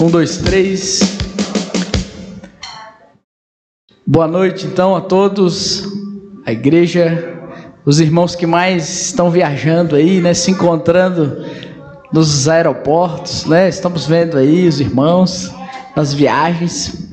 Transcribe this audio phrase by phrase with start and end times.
[0.00, 1.18] Um, dois, três.
[4.06, 5.88] Boa noite, então, a todos,
[6.46, 7.36] a igreja,
[7.84, 11.44] os irmãos que mais estão viajando aí, né, se encontrando
[12.12, 13.68] nos aeroportos, né?
[13.68, 15.52] Estamos vendo aí os irmãos
[15.96, 17.10] nas viagens.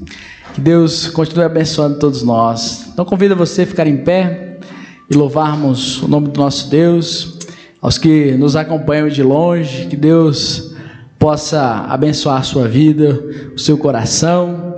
[0.54, 2.86] Que Deus continue abençoando todos nós.
[2.94, 4.60] Então convido você a ficar em pé
[5.10, 7.40] e louvarmos o nome do nosso Deus.
[7.82, 10.65] Aos que nos acompanham de longe, que Deus
[11.26, 13.20] possa abençoar a sua vida,
[13.56, 14.76] o seu coração.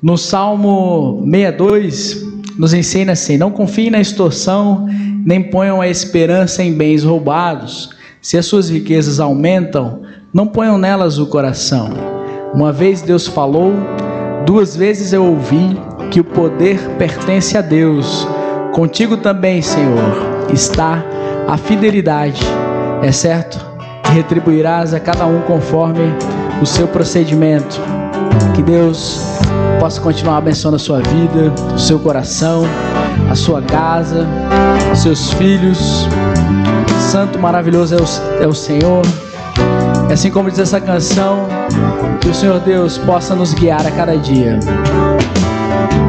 [0.00, 2.24] No Salmo 62,
[2.56, 4.86] nos ensina assim: Não confiem na extorsão,
[5.26, 7.90] nem ponham a esperança em bens roubados.
[8.20, 10.02] Se as suas riquezas aumentam,
[10.32, 11.90] não ponham nelas o coração.
[12.54, 13.72] Uma vez Deus falou,
[14.46, 15.76] duas vezes eu ouvi
[16.12, 18.24] que o poder pertence a Deus.
[18.72, 21.04] Contigo também, Senhor, está
[21.48, 22.40] a fidelidade.
[23.02, 23.71] É certo?
[24.12, 26.14] Retribuirás a cada um conforme
[26.60, 27.80] o seu procedimento.
[28.54, 29.20] Que Deus
[29.80, 32.64] possa continuar abençoando a sua vida, o seu coração,
[33.30, 34.26] a sua casa,
[34.92, 36.06] os seus filhos.
[37.10, 39.02] Santo, maravilhoso é o, é o Senhor.
[40.08, 41.46] E assim como diz essa canção,
[42.20, 44.60] que o Senhor Deus possa nos guiar a cada dia.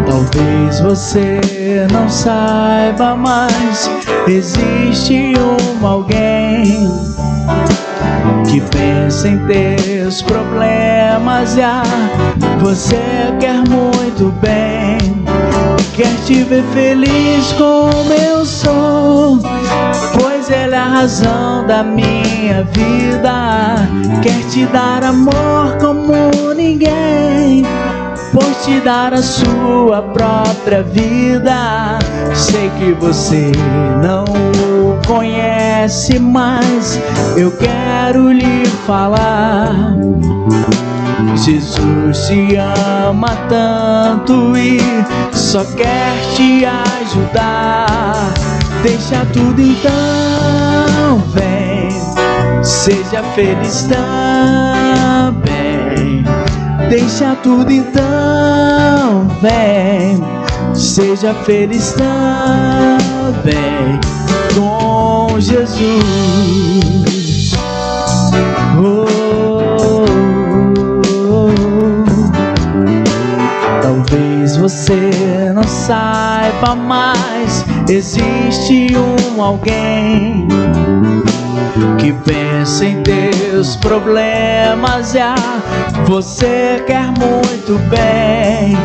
[0.05, 3.89] Talvez você não saiba, mas
[4.27, 5.33] existe
[5.81, 6.87] um alguém
[8.49, 11.83] que pensa em teus problemas, já
[12.59, 12.97] você
[13.39, 14.97] quer muito bem,
[15.95, 19.39] quer te ver feliz como eu sou,
[20.19, 23.87] pois ele é a razão da minha vida,
[24.21, 27.63] quer te dar amor como ninguém
[28.33, 31.99] por te dar a sua própria vida.
[32.33, 33.51] Sei que você
[34.01, 34.25] não
[35.05, 36.99] conhece, mas
[37.37, 39.95] eu quero lhe falar.
[41.35, 44.79] Jesus te ama tanto e
[45.31, 48.33] só quer te ajudar.
[48.81, 51.89] Deixa tudo então, vem,
[52.63, 55.43] seja feliz também.
[56.89, 60.23] Deixa tudo então, vem.
[60.73, 62.83] Seja feliz também
[65.33, 65.81] com Jesus.
[68.77, 69.07] Oh,
[69.79, 70.05] oh,
[71.09, 71.49] oh.
[73.81, 80.47] Talvez você não saiba, mas existe um alguém
[81.97, 85.13] que pensa em teus problemas.
[85.13, 85.33] Já
[86.05, 88.77] você quer muito bem,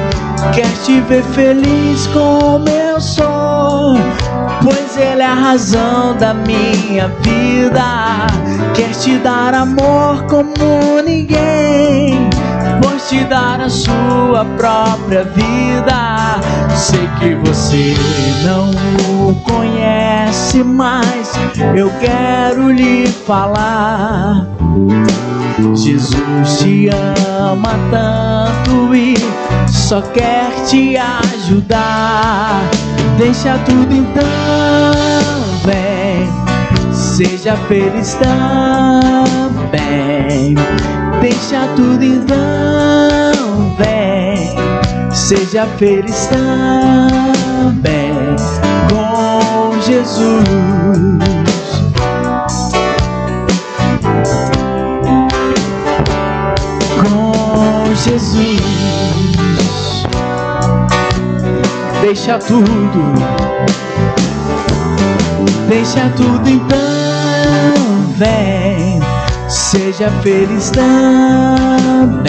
[0.55, 3.99] quer te ver feliz como eu sou.
[4.63, 8.27] Pois Ele é a razão da minha vida.
[8.75, 12.29] Quer te dar amor como ninguém
[12.83, 16.41] por te dar a sua própria vida.
[16.75, 17.95] Sei que você
[18.45, 18.71] não
[19.29, 21.33] o conhece, mas
[21.75, 24.47] eu quero lhe falar.
[25.75, 29.17] Jesus te ama tanto e
[29.69, 32.63] só quer te ajudar.
[33.19, 34.23] Deixa tudo então,
[35.65, 36.31] vem,
[36.93, 39.75] seja feliz também.
[41.21, 44.55] Deixa tudo então, vem,
[45.13, 48.09] seja feliz também
[48.89, 50.79] com Jesus.
[58.05, 58.78] Jesus,
[62.01, 63.15] deixa tudo,
[65.69, 68.89] deixa tudo então, vem
[69.49, 72.29] Seja feliz também.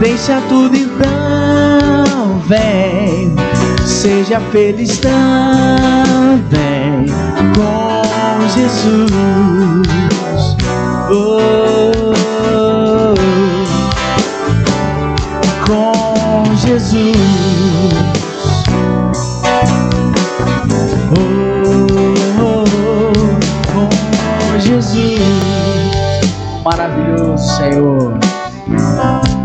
[0.00, 3.34] Deixa tudo então, vem.
[3.84, 5.86] Seja feliz também
[7.54, 8.96] com Jesus.
[11.10, 11.92] Oh,
[15.66, 17.43] com Jesus.
[26.64, 28.18] Maravilhoso, Senhor.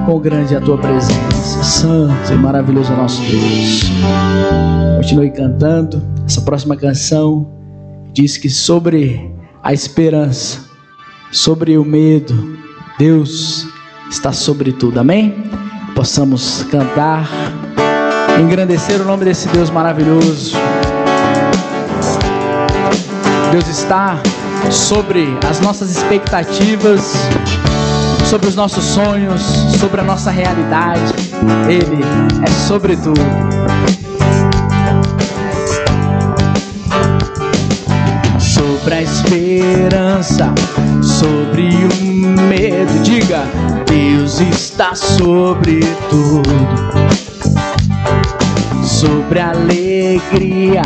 [0.05, 3.83] Quão grande é a tua presença, santo e maravilhoso é nosso Deus.
[4.95, 6.01] Continue cantando.
[6.25, 7.45] Essa próxima canção
[8.13, 9.31] diz que sobre
[9.61, 10.59] a esperança,
[11.31, 12.57] sobre o medo,
[12.97, 13.67] Deus
[14.09, 14.99] está sobre tudo.
[14.99, 15.43] Amém?
[15.93, 17.29] Possamos cantar,
[18.39, 20.55] engrandecer o nome desse Deus maravilhoso.
[23.51, 24.21] Deus está
[24.69, 27.13] sobre as nossas expectativas,
[28.25, 29.41] sobre os nossos sonhos,
[29.79, 31.13] sobre a nossa realidade.
[31.67, 32.03] Ele
[32.45, 33.21] é sobre tudo.
[38.39, 40.53] Sobre a esperança,
[41.01, 43.43] sobre o medo, diga:
[43.87, 45.79] Deus está sobre
[46.09, 46.99] tudo
[48.99, 50.81] sobre a alegria,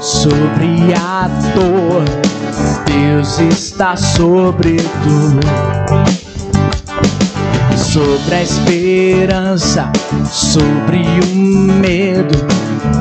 [0.00, 2.43] sobre a dor.
[2.94, 5.40] Deus está sobre tudo.
[7.76, 9.90] Sobre a esperança,
[10.30, 12.38] sobre o medo,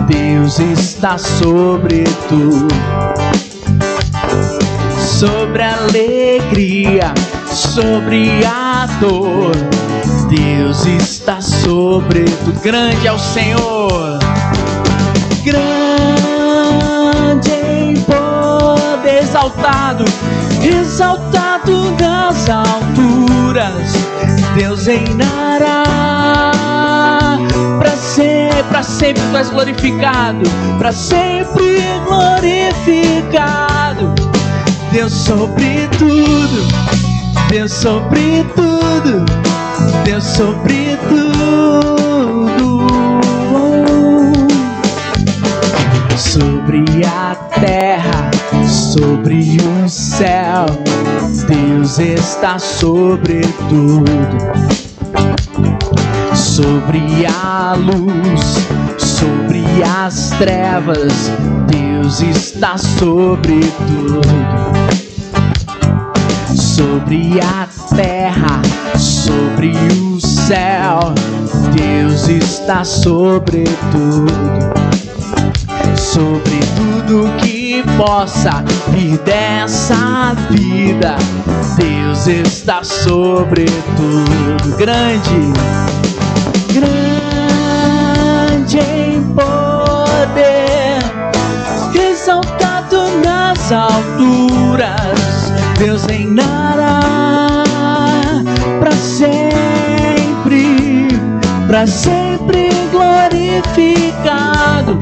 [0.07, 2.67] Deus está sobre tudo.
[4.99, 7.13] Sobre a alegria,
[7.47, 9.51] sobre a dor,
[10.27, 12.59] Deus está sobre tudo.
[12.61, 14.19] Grande é o Senhor
[15.43, 15.72] grande
[19.33, 20.05] exaltado,
[20.61, 23.91] exaltado nas alturas,
[24.55, 25.83] Deus reinará
[27.79, 30.43] para sempre, para sempre tu és glorificado,
[30.77, 34.13] para sempre glorificado,
[34.91, 36.67] Deus sobre tudo,
[37.49, 39.25] Deus sobre tudo,
[40.05, 41.23] Deus sobre tudo.
[46.33, 48.12] sobre a terra,
[48.93, 50.65] sobre o céu.
[51.47, 54.05] Deus está sobre tudo.
[56.35, 58.41] Sobre a luz,
[58.99, 61.31] sobre as trevas,
[61.67, 64.21] Deus está sobre tudo.
[66.55, 68.61] Sobre a terra,
[68.97, 70.99] sobre o céu,
[71.75, 74.73] Deus está sobre tudo
[75.95, 77.52] sobre tudo que
[77.97, 81.15] possa vir dessa vida.
[81.77, 83.63] Deus está sobre
[83.95, 85.53] tudo, grande,
[86.73, 90.99] grande em poder,
[92.11, 95.53] exaltado nas alturas.
[95.79, 96.99] Deus reinará
[98.79, 101.07] para sempre,
[101.67, 104.99] para sempre glorificado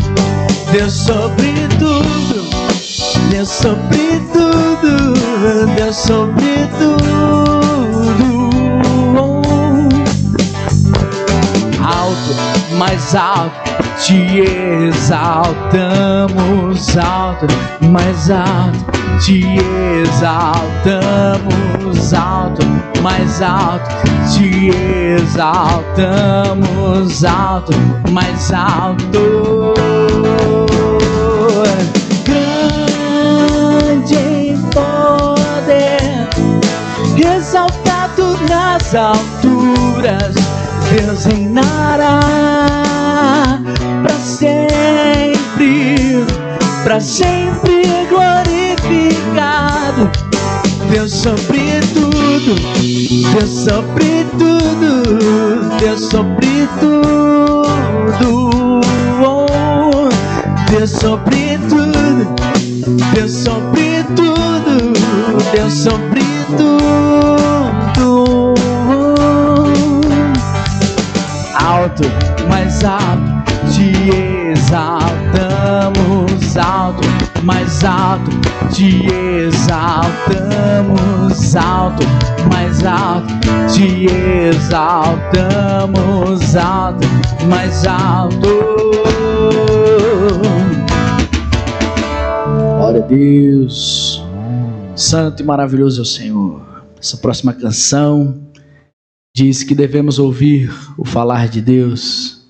[0.72, 2.31] Deus sobre tudo,
[3.42, 5.18] Deus sobre tudo,
[5.76, 7.02] Deus sobre tudo.
[11.84, 12.36] Alto,
[12.78, 13.56] mais alto,
[13.98, 14.44] te
[14.90, 17.48] exaltamos, alto,
[17.90, 18.86] mais alto,
[19.20, 19.58] te
[20.04, 22.62] exaltamos, alto,
[23.02, 23.90] mais alto,
[24.36, 24.70] te
[25.16, 27.74] exaltamos, alto,
[28.12, 29.74] mais alto.
[38.72, 40.34] Nas alturas,
[40.90, 42.22] Deus reinará
[44.02, 46.26] para sempre,
[46.84, 50.10] para sempre glorificado.
[50.90, 52.56] Deus sobre tudo,
[53.34, 55.04] Deus sobre tudo,
[55.80, 57.64] Deus sobre tudo,
[59.26, 60.08] oh,
[60.70, 62.34] Deus sobre tudo,
[63.14, 64.94] Deus sobre tudo,
[65.54, 66.22] Deus sobre
[66.58, 67.41] tudo.
[72.84, 73.24] Alto,
[73.72, 73.92] te
[74.52, 76.32] exaltamos.
[76.58, 77.02] Alto,
[77.44, 78.32] mais alto,
[78.74, 79.06] te
[79.46, 80.96] exaltamos.
[81.56, 82.04] Alto,
[82.50, 83.34] mais alto,
[83.74, 84.06] te
[84.50, 85.96] exaltamos.
[86.56, 87.08] Alto,
[87.48, 88.48] mais alto.
[92.78, 94.24] Glória a Deus.
[94.96, 96.62] Santo e maravilhoso é o Senhor.
[97.00, 98.42] Essa próxima canção
[99.36, 102.41] diz que devemos ouvir o falar de Deus.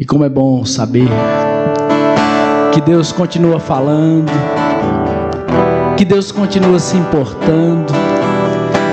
[0.00, 1.08] E como é bom saber
[2.72, 4.30] que Deus continua falando,
[5.96, 7.92] que Deus continua se importando,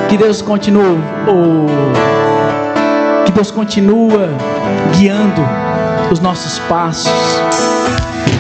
[0.10, 0.98] que Deus continua
[1.28, 1.68] oh,
[3.24, 4.30] que Deus continua
[4.98, 5.42] guiando
[6.12, 7.12] os nossos passos.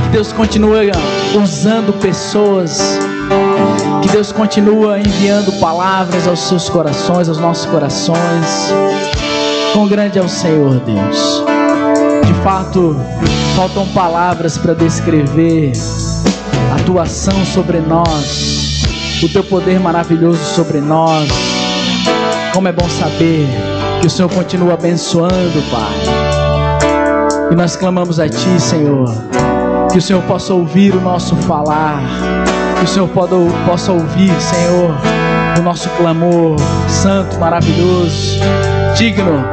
[0.05, 0.79] Que Deus continua
[1.39, 2.97] usando pessoas
[4.01, 8.73] que Deus continua enviando palavras aos seus corações, aos nossos corações.
[9.71, 11.54] Quão grande é o Senhor, Deus.
[12.45, 12.95] Fato,
[13.55, 15.71] faltam palavras para descrever
[16.75, 18.83] a tua ação sobre nós,
[19.23, 21.27] o teu poder maravilhoso sobre nós.
[22.53, 23.47] Como é bom saber
[23.99, 27.49] que o Senhor continua abençoando, Pai.
[27.51, 29.11] E nós clamamos a Ti, Senhor,
[29.91, 31.99] que o Senhor possa ouvir o nosso falar
[32.77, 33.09] Que o Senhor
[33.65, 34.95] possa ouvir, Senhor,
[35.57, 38.39] o nosso clamor santo, maravilhoso,
[38.95, 39.43] digno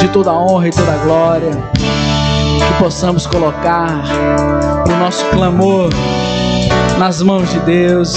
[0.00, 1.70] de toda honra e toda glória.
[2.70, 4.04] Que possamos colocar
[4.86, 5.90] o nosso clamor
[6.98, 8.14] nas mãos de Deus,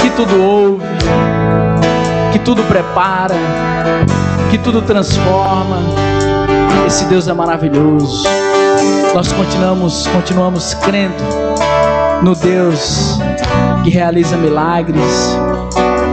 [0.00, 0.84] que tudo ouve,
[2.32, 3.36] que tudo prepara,
[4.50, 5.78] que tudo transforma.
[6.86, 8.24] Esse Deus é maravilhoso.
[9.14, 11.22] Nós continuamos, continuamos crendo
[12.22, 13.18] no Deus
[13.84, 15.38] que realiza milagres,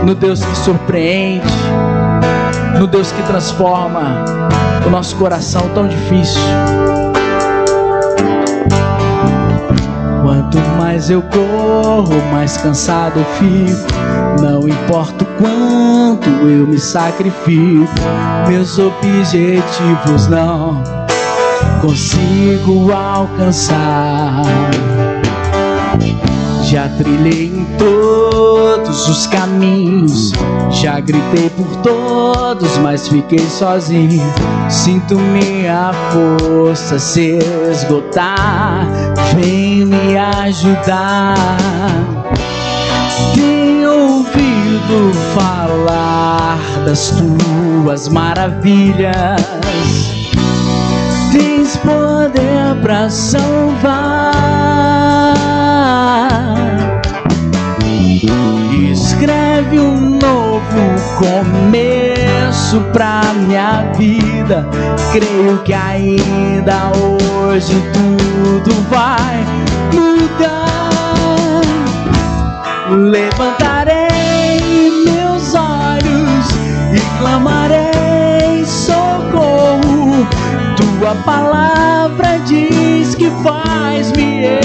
[0.04, 1.52] no Deus que surpreende,
[2.78, 4.24] no Deus que transforma
[4.86, 6.40] o nosso coração tão difícil.
[10.26, 14.42] Quanto mais eu corro, mais cansado eu fico.
[14.42, 17.94] Não importa o quanto eu me sacrifico,
[18.48, 20.82] meus objetivos não
[21.80, 24.42] consigo alcançar.
[26.68, 30.32] Já trilhei em todos os caminhos,
[30.68, 34.20] já gritei por todos, mas fiquei sozinho.
[34.68, 37.38] Sinto minha força se
[37.70, 38.84] esgotar,
[39.36, 41.36] vem me ajudar.
[43.32, 49.40] Tenho ouvido falar das tuas maravilhas,
[51.66, 54.32] tens poder para salvar
[58.92, 60.60] escreve um novo
[61.18, 64.68] começo pra minha vida.
[65.12, 69.44] Creio que ainda hoje tudo vai
[69.92, 71.62] mudar.
[72.90, 74.60] Levantarei
[75.04, 76.46] meus olhos
[76.92, 79.05] e clamarei socorro.
[81.06, 84.58] Tua palavra diz que faz me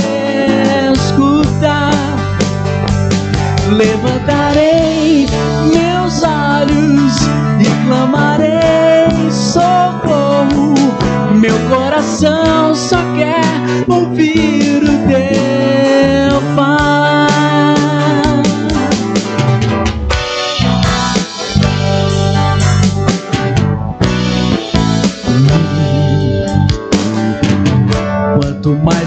[0.91, 1.91] escutar
[3.69, 5.27] levantarei
[5.71, 7.15] meus olhos
[7.60, 10.74] e clamarei socorro.
[11.36, 13.45] Meu coração só quer
[13.88, 14.61] ouvir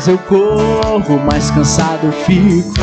[0.04, 2.74] mais eu corro, mais cansado eu fico.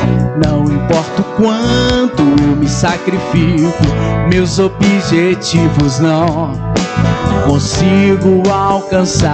[0.43, 3.83] Não importa o quanto eu me sacrifico,
[4.27, 6.53] meus objetivos não
[7.45, 9.33] consigo alcançar.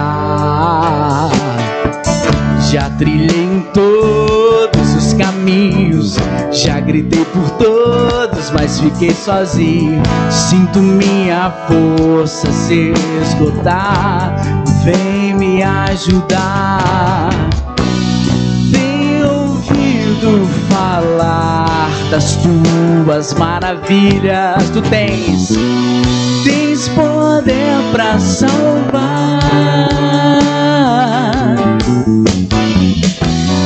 [2.70, 6.18] Já trilhei em todos os caminhos,
[6.50, 10.02] já gritei por todos, mas fiquei sozinho.
[10.30, 12.92] Sinto minha força se
[13.22, 14.36] esgotar,
[14.84, 17.47] vem me ajudar.
[20.68, 25.52] Falar das tuas maravilhas, tu tens,
[26.44, 29.38] tens poder para salvar.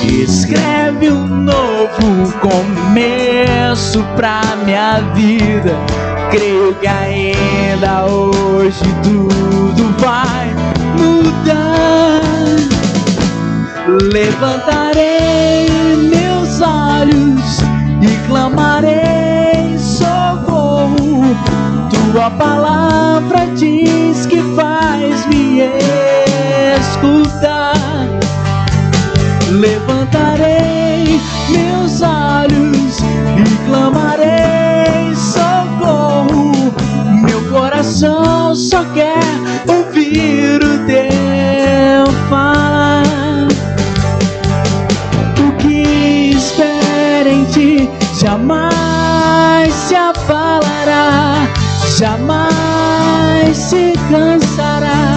[0.04, 5.76] Escreve um novo começo pra minha vida.
[6.30, 10.54] Creio que ainda hoje tudo vai
[10.96, 12.22] mudar.
[14.12, 15.68] Levantarei
[16.10, 16.21] meus
[16.62, 17.58] olhos
[18.00, 21.36] e clamarei socorro.
[21.90, 25.62] Tua palavra diz que faz me
[26.80, 27.74] escutar.
[29.50, 32.98] Levantarei meus olhos
[33.36, 36.72] e clamarei socorro.
[37.24, 39.20] Meu coração só quer
[39.68, 42.71] ouvir o teu falar.
[48.42, 51.46] Jamais se abalará,
[51.96, 55.14] jamais se cansará,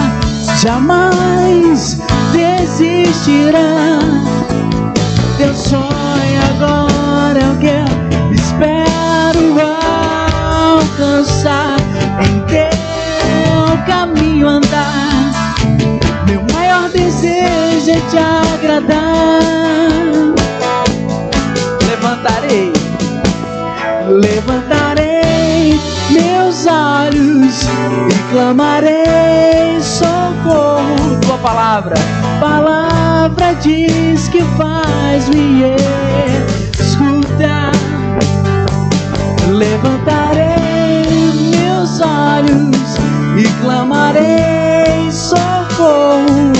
[0.62, 1.98] jamais
[2.32, 3.98] desistirá.
[5.38, 9.56] Teu sonho agora é o que eu espero
[10.78, 11.76] alcançar
[12.20, 15.24] em teu caminho andar.
[16.26, 19.15] Meu maior desejo é te agradar.
[28.36, 31.18] Clamarei socorro.
[31.22, 31.94] Tua palavra,
[32.38, 35.74] palavra diz que faz me
[36.78, 37.72] escutar.
[39.48, 41.06] Levantarei
[41.50, 42.98] meus olhos
[43.38, 46.52] e clamarei socorro.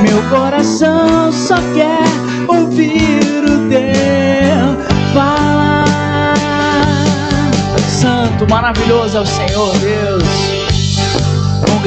[0.00, 2.08] Meu coração só quer
[2.48, 5.84] ouvir o teu falar.
[8.48, 10.59] maravilhoso é o Senhor, Deus.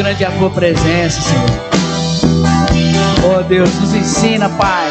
[0.03, 1.60] Grande é a tua presença, Senhor.
[3.24, 4.89] Oh Deus, nos ensina, Pai,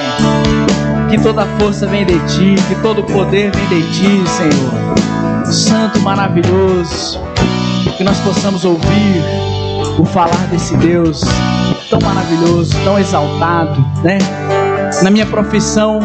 [1.10, 5.52] que toda força vem de ti, que todo poder vem de ti, Senhor.
[5.52, 7.20] Santo, maravilhoso,
[7.98, 9.22] que nós possamos ouvir
[9.98, 11.20] o falar desse Deus
[11.90, 14.16] tão maravilhoso, tão exaltado, né?
[15.02, 16.00] Na minha profissão,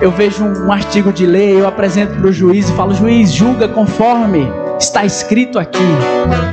[0.00, 3.68] eu vejo um artigo de lei, eu apresento para o juiz e falo: juiz, julga
[3.68, 4.50] conforme
[4.84, 5.78] está escrito aqui.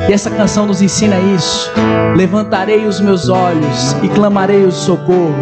[0.07, 1.71] E essa canção nos ensina isso.
[2.15, 5.35] Levantarei os meus olhos e clamarei o socorro.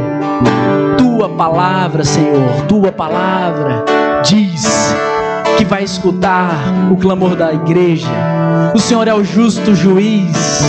[0.98, 3.84] Tua palavra, Senhor, tua palavra
[4.24, 4.96] diz
[5.58, 6.52] que vai escutar
[6.92, 8.08] o clamor da igreja.
[8.74, 10.62] O Senhor é o justo juiz.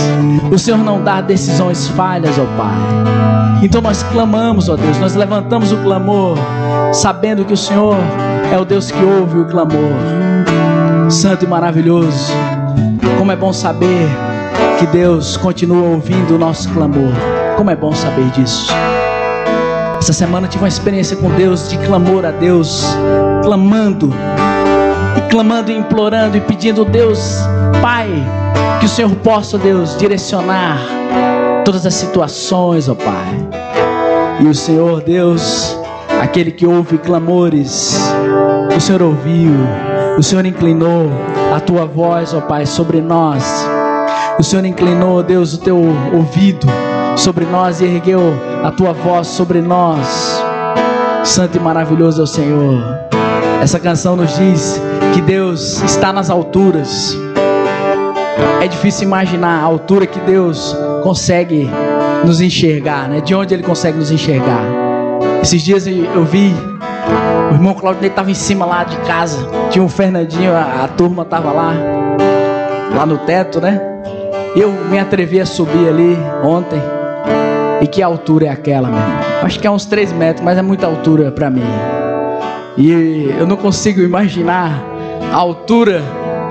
[0.51, 3.63] O Senhor não dá decisões falhas, ó Pai.
[3.63, 6.37] Então nós clamamos, ó Deus, nós levantamos o clamor,
[6.93, 7.97] sabendo que o Senhor
[8.51, 10.56] é o Deus que ouve o clamor.
[11.09, 12.33] Santo e maravilhoso.
[13.17, 14.07] Como é bom saber
[14.79, 17.11] que Deus continua ouvindo o nosso clamor.
[17.55, 18.71] Como é bom saber disso.
[19.97, 22.85] Essa semana tive uma experiência com Deus de clamor a Deus,
[23.43, 24.13] clamando
[25.17, 27.39] e clamando e implorando e pedindo Deus,
[27.81, 28.09] Pai,
[28.79, 30.79] que o Senhor possa, Deus, direcionar
[31.65, 33.47] todas as situações, ó Pai.
[34.39, 35.75] E o Senhor, Deus,
[36.21, 37.97] aquele que ouve clamores,
[38.75, 39.51] o Senhor ouviu,
[40.17, 41.11] o Senhor inclinou
[41.55, 43.43] a tua voz, ó Pai, sobre nós.
[44.39, 45.77] O Senhor inclinou, Deus, o teu
[46.11, 46.65] ouvido
[47.15, 48.21] sobre nós e ergueu
[48.63, 50.43] a tua voz sobre nós.
[51.23, 52.83] Santo e maravilhoso é o Senhor.
[53.61, 54.81] Essa canção nos diz
[55.13, 57.15] que Deus está nas alturas.
[58.61, 61.69] É difícil imaginar a altura que Deus consegue
[62.25, 63.21] nos enxergar, né?
[63.21, 64.63] De onde Ele consegue nos enxergar.
[65.41, 66.55] Esses dias eu vi
[67.51, 69.47] o irmão Claudio estava em cima lá de casa.
[69.69, 71.73] Tinha um Fernandinho, a, a turma estava lá,
[72.95, 73.79] lá no teto, né?
[74.55, 76.81] Eu me atrevi a subir ali ontem.
[77.81, 79.19] E que altura é aquela, meu irmão?
[79.43, 81.63] Acho que é uns 3 metros, mas é muita altura para mim.
[82.75, 84.83] E eu não consigo imaginar
[85.31, 86.01] a altura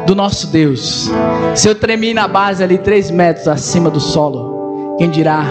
[0.07, 1.11] do nosso Deus.
[1.55, 5.45] Se eu tremi na base ali 3 metros acima do solo, quem dirá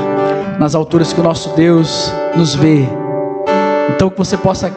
[0.57, 2.87] nas alturas que o nosso Deus nos vê.
[3.89, 4.71] Então que você possa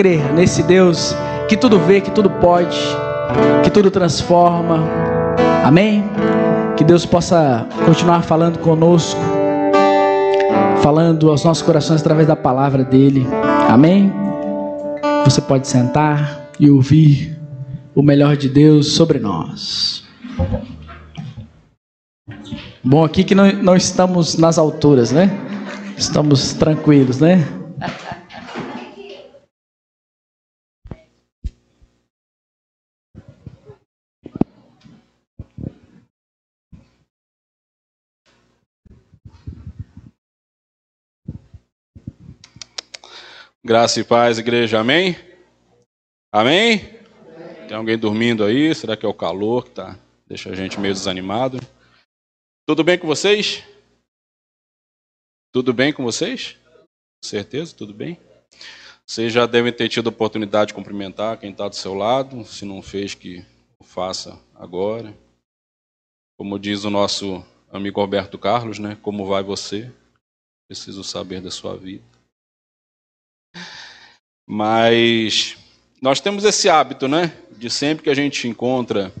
[0.00, 1.14] crer nesse Deus
[1.46, 2.78] que tudo vê, que tudo pode,
[3.62, 4.82] que tudo transforma.
[5.62, 6.02] Amém?
[6.74, 9.20] Que Deus possa continuar falando conosco
[10.82, 13.26] falando aos nossos corações através da palavra dele.
[13.68, 14.10] Amém?
[15.26, 17.38] Você pode sentar e ouvir
[17.94, 20.02] o melhor de Deus sobre nós.
[22.82, 25.30] Bom, aqui que não, não estamos nas alturas, né?
[25.94, 27.46] Estamos tranquilos, né?
[43.62, 45.14] Graça e paz, igreja, amém?
[46.32, 46.78] Amém?
[47.68, 48.74] Tem alguém dormindo aí?
[48.74, 51.58] Será que é o calor que tá, deixa a gente meio desanimado?
[52.66, 53.62] Tudo bem com vocês?
[55.52, 56.56] Tudo bem com vocês?
[57.22, 57.76] Certeza?
[57.76, 58.18] Tudo bem?
[59.06, 62.46] Vocês já devem ter tido a oportunidade de cumprimentar quem está do seu lado.
[62.46, 63.44] Se não fez, que
[63.78, 65.14] o faça agora.
[66.38, 68.96] Como diz o nosso amigo Alberto Carlos, né?
[69.02, 69.92] Como vai você?
[70.66, 72.09] Preciso saber da sua vida.
[74.46, 75.56] Mas
[76.02, 77.32] nós temos esse hábito, né?
[77.56, 79.12] De sempre que a gente encontra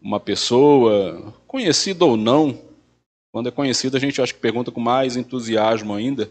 [0.00, 2.60] uma pessoa, conhecida ou não,
[3.32, 6.30] quando é conhecida a gente acho que pergunta com mais entusiasmo ainda.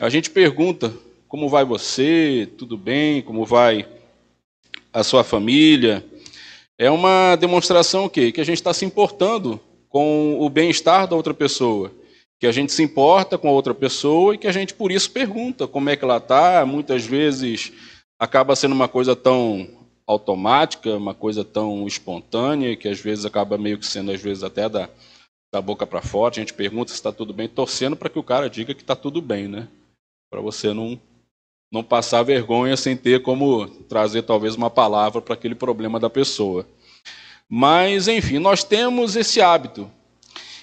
[0.00, 0.94] A gente pergunta
[1.28, 3.86] como vai você, tudo bem, como vai
[4.92, 6.04] a sua família.
[6.78, 8.32] É uma demonstração o quê?
[8.32, 11.92] Que a gente está se importando com o bem-estar da outra pessoa
[12.40, 15.10] que a gente se importa com a outra pessoa e que a gente por isso
[15.10, 16.64] pergunta como é que ela está.
[16.66, 17.72] Muitas vezes
[18.18, 19.68] acaba sendo uma coisa tão
[20.06, 24.68] automática, uma coisa tão espontânea que às vezes acaba meio que sendo às vezes até
[24.68, 24.88] da,
[25.52, 26.34] da boca para fora.
[26.34, 28.94] A gente pergunta se está tudo bem, torcendo para que o cara diga que está
[28.94, 29.68] tudo bem, né?
[30.30, 31.00] Para você não
[31.72, 36.64] não passar vergonha sem ter como trazer talvez uma palavra para aquele problema da pessoa.
[37.48, 39.90] Mas enfim, nós temos esse hábito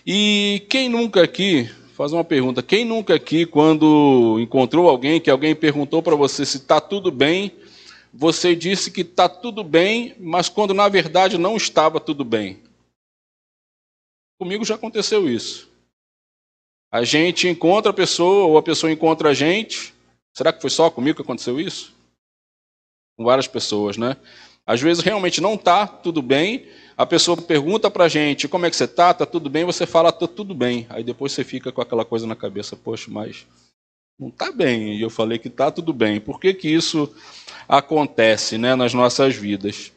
[0.06, 5.56] e quem nunca aqui, faz uma pergunta, quem nunca aqui, quando encontrou alguém, que alguém
[5.56, 7.52] perguntou para você se está tudo bem,
[8.14, 12.60] você disse que está tudo bem, mas quando na verdade não estava tudo bem?
[14.40, 15.70] Comigo já aconteceu isso.
[16.92, 19.94] A gente encontra a pessoa, ou a pessoa encontra a gente.
[20.34, 21.96] Será que foi só comigo que aconteceu isso?
[23.16, 24.18] Com várias pessoas, né?
[24.66, 26.66] Às vezes realmente não está tudo bem,
[26.98, 29.86] a pessoa pergunta para a gente como é que você está, está tudo bem, você
[29.86, 30.86] fala, está tudo bem.
[30.90, 33.46] Aí depois você fica com aquela coisa na cabeça, poxa, mas
[34.20, 34.96] não está bem.
[34.98, 36.20] E eu falei que está tudo bem.
[36.20, 37.14] Por que, que isso
[37.68, 39.92] acontece né, nas nossas vidas?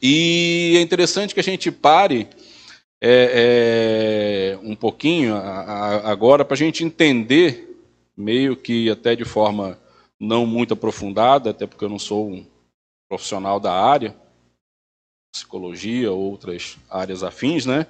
[0.00, 2.28] E é interessante que a gente pare
[3.00, 7.76] é, é, um pouquinho a, a, agora para a gente entender,
[8.16, 9.78] meio que até de forma
[10.20, 12.46] não muito aprofundada, até porque eu não sou um
[13.08, 14.14] profissional da área,
[15.32, 17.86] psicologia, outras áreas afins, né?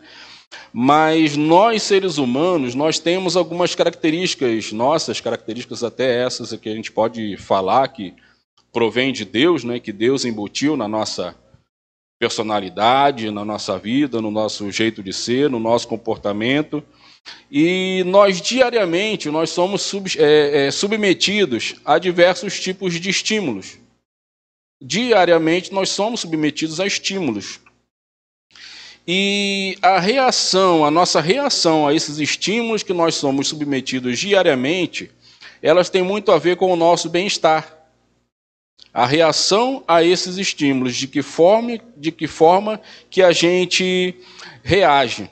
[0.72, 6.92] Mas nós, seres humanos, nós temos algumas características nossas, características até essas que a gente
[6.92, 8.14] pode falar que
[8.72, 11.34] provém de Deus, né, que Deus embutiu na nossa
[12.18, 16.82] personalidade, na nossa vida, no nosso jeito de ser, no nosso comportamento.
[17.50, 23.81] E nós diariamente nós somos sub, é, é, submetidos a diversos tipos de estímulos.
[24.84, 27.60] Diariamente nós somos submetidos a estímulos.
[29.06, 35.10] E a reação, a nossa reação a esses estímulos que nós somos submetidos diariamente,
[35.62, 37.78] elas têm muito a ver com o nosso bem-estar.
[38.92, 44.14] A reação a esses estímulos, de que forma, de que forma que a gente
[44.62, 45.30] reage.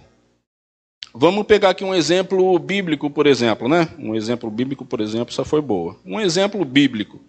[1.13, 3.89] Vamos pegar aqui um exemplo bíblico, por exemplo, né?
[3.99, 5.97] Um exemplo bíblico, por exemplo, só foi boa.
[6.07, 7.21] Um exemplo bíblico.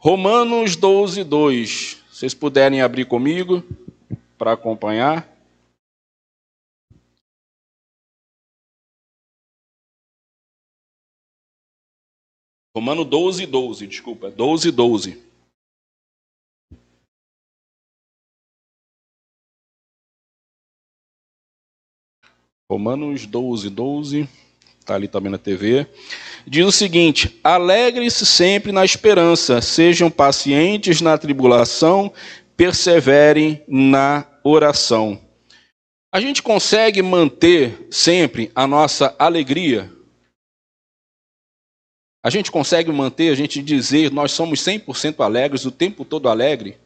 [0.00, 2.04] Romanos 12, 2.
[2.08, 3.64] Vocês puderem abrir comigo
[4.38, 5.28] para acompanhar.
[12.76, 15.20] Romano 12, 12, desculpa, 12, 12.
[22.70, 24.47] Romanos 12, 12,
[24.88, 25.86] está ali também na TV.
[26.46, 32.12] Diz o seguinte: alegre-se sempre na esperança, sejam pacientes na tribulação,
[32.56, 35.20] perseverem na oração.
[36.12, 39.90] A gente consegue manter sempre a nossa alegria
[42.22, 46.76] a gente consegue manter, a gente dizer, nós somos 100% alegres, o tempo todo alegre?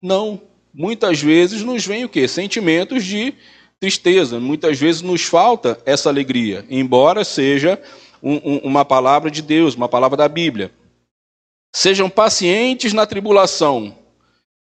[0.00, 0.40] Não.
[0.72, 2.28] Muitas vezes nos vem o quê?
[2.28, 3.34] Sentimentos de
[3.80, 4.40] tristeza.
[4.40, 7.80] Muitas vezes nos falta essa alegria, embora seja
[8.22, 10.72] um, um, uma palavra de Deus, uma palavra da Bíblia.
[11.74, 13.96] Sejam pacientes na tribulação.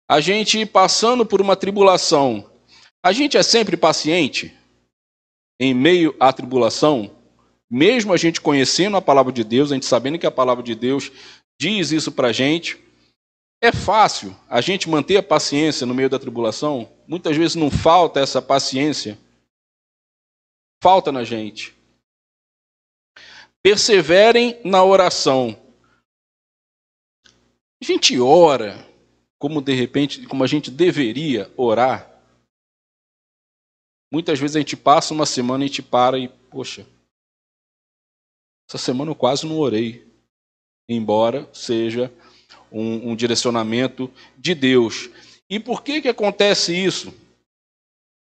[0.10, 2.50] A gente passando por uma tribulação,
[3.04, 4.54] a gente é sempre paciente
[5.60, 7.12] em meio à tribulação?
[7.70, 10.74] mesmo a gente conhecendo a palavra de Deus, a gente sabendo que a palavra de
[10.74, 11.12] Deus
[11.60, 12.78] diz isso para a gente,
[13.62, 16.90] é fácil a gente manter a paciência no meio da tribulação?
[17.08, 19.18] Muitas vezes não falta essa paciência.
[20.82, 21.76] Falta na gente.
[23.62, 25.60] Perseverem na oração.
[27.82, 28.88] A gente ora
[29.38, 32.10] como de repente, como a gente deveria orar.
[34.12, 36.86] Muitas vezes a gente passa uma semana e a gente para e, poxa,
[38.68, 40.08] essa semana eu quase não orei,
[40.90, 42.12] embora seja
[42.72, 45.10] um, um direcionamento de Deus.
[45.50, 47.14] E por que, que acontece isso?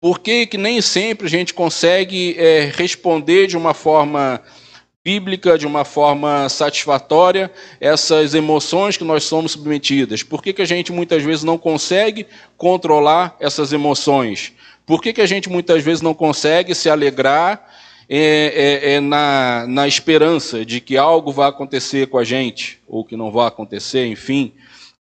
[0.01, 4.43] Por que, que nem sempre a gente consegue é, responder de uma forma
[5.05, 10.23] bíblica, de uma forma satisfatória, essas emoções que nós somos submetidas?
[10.23, 12.27] Por que, que a gente muitas vezes não consegue
[12.57, 14.53] controlar essas emoções?
[14.85, 17.69] Por que, que a gente muitas vezes não consegue se alegrar
[18.09, 23.05] é, é, é na, na esperança de que algo vai acontecer com a gente, ou
[23.05, 24.53] que não vai acontecer, enfim.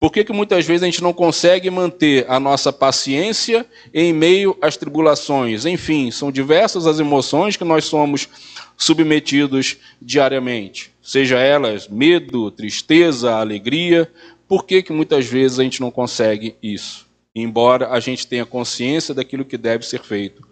[0.01, 4.57] Por que, que muitas vezes a gente não consegue manter a nossa paciência em meio
[4.63, 5.67] às tribulações?
[5.67, 8.29] Enfim, são diversas as emoções que nós somos
[8.77, 10.93] submetidos diariamente.
[11.03, 14.09] Seja elas medo, tristeza, alegria.
[14.47, 17.09] Por que, que muitas vezes a gente não consegue isso?
[17.35, 20.47] Embora a gente tenha consciência daquilo que deve ser feito.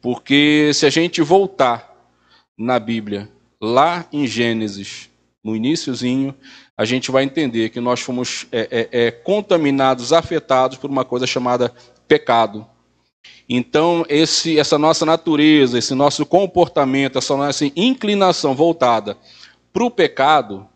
[0.00, 1.94] Porque se a gente voltar
[2.56, 5.10] na Bíblia, lá em Gênesis,
[5.42, 6.34] no iníciozinho,
[6.76, 11.26] a gente vai entender que nós fomos é, é, é, contaminados, afetados por uma coisa
[11.26, 11.72] chamada
[12.08, 12.66] pecado.
[13.48, 19.16] Então, esse, essa nossa natureza, esse nosso comportamento, essa nossa inclinação voltada
[19.72, 20.66] para o pecado,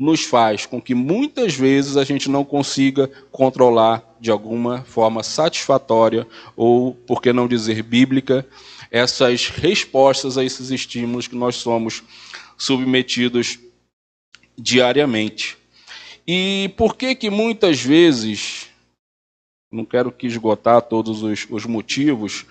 [0.00, 6.26] nos faz com que muitas vezes a gente não consiga controlar de alguma forma satisfatória
[6.56, 8.46] ou, por que não dizer bíblica,
[8.90, 12.02] essas respostas a esses estímulos que nós somos
[12.56, 13.58] submetidos
[14.56, 15.58] diariamente.
[16.26, 18.70] E por que que muitas vezes,
[19.70, 22.46] não quero que esgotar todos os, os motivos,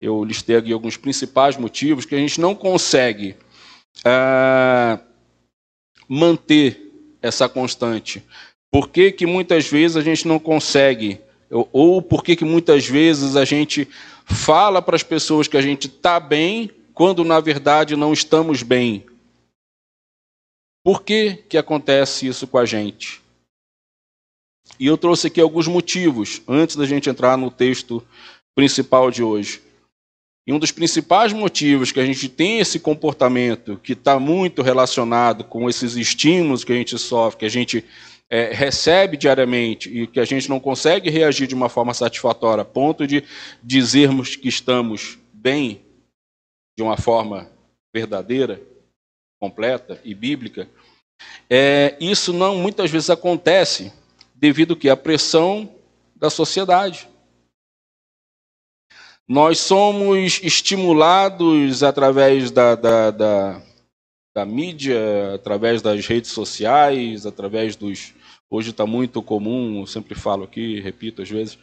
[0.00, 3.36] eu listei aqui alguns principais motivos que a gente não consegue
[4.04, 4.98] ah,
[6.08, 6.87] manter
[7.28, 8.22] essa constante?
[8.70, 13.44] Por que, que muitas vezes a gente não consegue Ou por que muitas vezes a
[13.44, 13.88] gente
[14.26, 19.06] fala para as pessoas que a gente está bem, quando na verdade não estamos bem?
[20.84, 23.22] Por que, que acontece isso com a gente?
[24.78, 28.06] E eu trouxe aqui alguns motivos, antes da gente entrar no texto
[28.54, 29.62] principal de hoje.
[30.48, 35.44] E um dos principais motivos que a gente tem esse comportamento, que está muito relacionado
[35.44, 37.84] com esses estímulos que a gente sofre, que a gente
[38.30, 42.64] é, recebe diariamente e que a gente não consegue reagir de uma forma satisfatória, a
[42.64, 43.22] ponto de
[43.62, 45.82] dizermos que estamos bem
[46.78, 47.50] de uma forma
[47.94, 48.58] verdadeira,
[49.38, 50.66] completa e bíblica,
[51.50, 53.92] é, isso não muitas vezes acontece
[54.34, 55.70] devido que à pressão
[56.16, 57.06] da sociedade.
[59.28, 63.62] Nós somos estimulados através da, da, da,
[64.34, 68.14] da mídia, através das redes sociais, através dos.
[68.50, 71.58] Hoje está muito comum, eu sempre falo aqui, repito às vezes,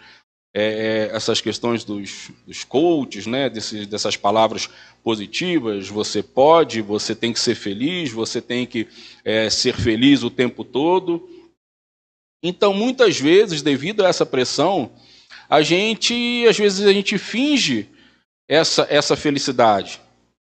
[0.56, 4.70] é, é, essas questões dos, dos coaches, né, desses, dessas palavras
[5.04, 8.88] positivas, você pode, você tem que ser feliz, você tem que
[9.24, 11.28] é, ser feliz o tempo todo.
[12.44, 14.92] Então, muitas vezes, devido a essa pressão,
[15.50, 17.90] a gente, às vezes, a gente finge
[18.48, 20.02] essa, essa felicidade,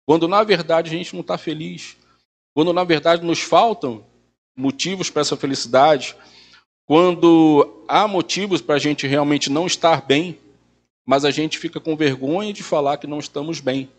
[0.05, 1.97] quando na verdade a gente não está feliz,
[2.53, 4.05] quando na verdade nos faltam
[4.55, 6.15] motivos para essa felicidade,
[6.85, 10.39] quando há motivos para a gente realmente não estar bem,
[11.05, 13.89] mas a gente fica com vergonha de falar que não estamos bem.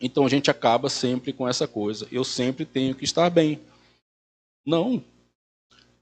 [0.00, 2.06] Então a gente acaba sempre com essa coisa.
[2.10, 3.60] Eu sempre tenho que estar bem.
[4.64, 5.02] Não,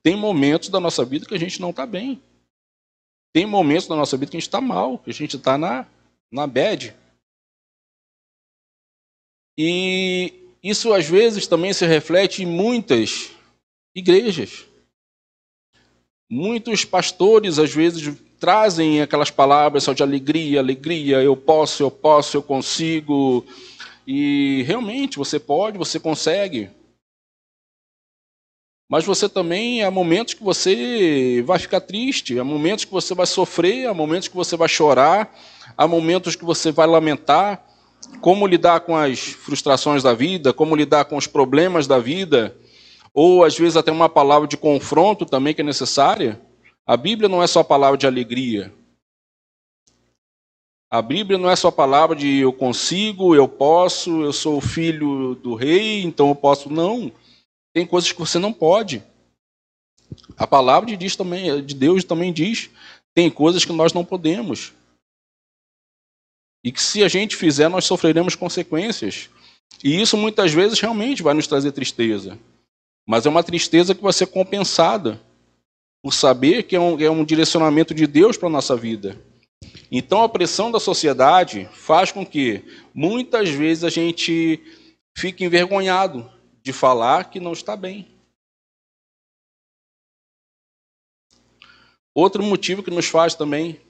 [0.03, 2.21] tem momentos da nossa vida que a gente não está bem.
[3.33, 5.87] Tem momentos da nossa vida que a gente está mal, que a gente está na,
[6.31, 6.95] na bad.
[9.59, 13.31] E isso às vezes também se reflete em muitas
[13.95, 14.67] igrejas.
[16.31, 22.37] Muitos pastores às vezes trazem aquelas palavras só de alegria, alegria, eu posso, eu posso,
[22.37, 23.45] eu consigo.
[24.07, 26.71] E realmente você pode, você consegue.
[28.91, 33.25] Mas você também, há momentos que você vai ficar triste, há momentos que você vai
[33.25, 35.33] sofrer, há momentos que você vai chorar,
[35.79, 37.65] há momentos que você vai lamentar.
[38.21, 42.57] Como lidar com as frustrações da vida, como lidar com os problemas da vida,
[43.15, 46.41] ou às vezes até uma palavra de confronto também que é necessária.
[46.85, 48.73] A Bíblia não é só palavra de alegria.
[50.91, 55.55] A Bíblia não é só palavra de eu consigo, eu posso, eu sou filho do
[55.55, 56.69] rei, então eu posso.
[56.73, 57.13] Não.
[57.73, 59.03] Tem coisas que você não pode.
[60.37, 62.71] A palavra de, diz também, de Deus também diz:
[63.15, 64.73] tem coisas que nós não podemos.
[66.65, 69.31] E que se a gente fizer, nós sofreremos consequências.
[69.83, 72.39] E isso muitas vezes realmente vai nos trazer tristeza.
[73.07, 75.21] Mas é uma tristeza que vai ser compensada
[76.03, 79.19] por saber que é um, é um direcionamento de Deus para a nossa vida.
[79.91, 82.63] Então a pressão da sociedade faz com que
[82.95, 84.61] muitas vezes a gente
[85.17, 86.31] fique envergonhado
[86.63, 88.09] de falar que não está bem.
[92.15, 93.81] Outro motivo que nos faz também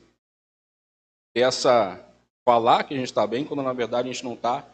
[1.35, 2.06] essa
[2.44, 4.68] falar que a gente está bem quando na verdade a gente não está,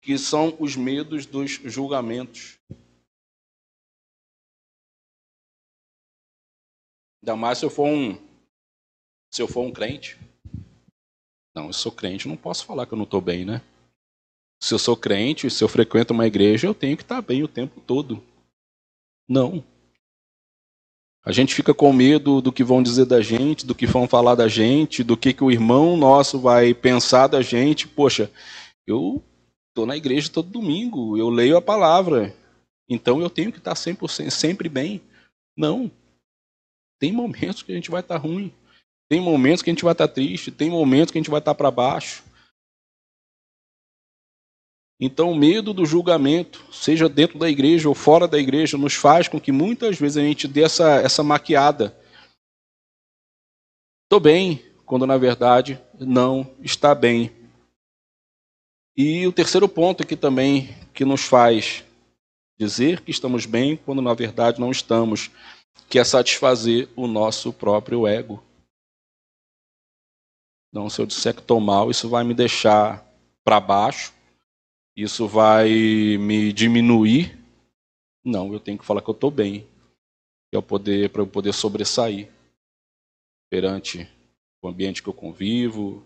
[0.00, 2.58] que são os medos dos julgamentos.
[7.22, 8.14] Ainda mais se eu for um
[9.32, 10.18] se eu for um crente.
[11.54, 13.60] Não, eu sou crente, não posso falar que eu não estou bem, né?
[14.66, 17.46] Se eu sou crente, se eu frequento uma igreja, eu tenho que estar bem o
[17.46, 18.20] tempo todo.
[19.28, 19.64] Não.
[21.24, 24.34] A gente fica com medo do que vão dizer da gente, do que vão falar
[24.34, 27.86] da gente, do que, que o irmão nosso vai pensar da gente.
[27.86, 28.28] Poxa,
[28.84, 29.22] eu
[29.68, 32.34] estou na igreja todo domingo, eu leio a palavra,
[32.88, 35.00] então eu tenho que estar 100%, sempre bem.
[35.56, 35.88] Não.
[36.98, 38.52] Tem momentos que a gente vai estar ruim,
[39.08, 41.54] tem momentos que a gente vai estar triste, tem momentos que a gente vai estar
[41.54, 42.24] para baixo.
[44.98, 49.28] Então, o medo do julgamento, seja dentro da igreja ou fora da igreja, nos faz
[49.28, 51.94] com que muitas vezes a gente dê essa, essa maquiada.
[54.04, 57.30] Estou bem, quando na verdade não está bem.
[58.96, 61.84] E o terceiro ponto aqui também que nos faz
[62.58, 65.30] dizer que estamos bem, quando na verdade não estamos,
[65.90, 68.42] que é satisfazer o nosso próprio ego.
[70.70, 73.06] Então, se eu disser que estou mal, isso vai me deixar
[73.44, 74.12] para baixo,
[74.96, 75.68] isso vai
[76.18, 77.38] me diminuir.
[78.24, 79.60] Não, eu tenho que falar que eu estou bem,
[80.50, 82.28] para eu poder, eu poder sobressair
[83.50, 84.08] perante
[84.62, 86.04] o ambiente que eu convivo,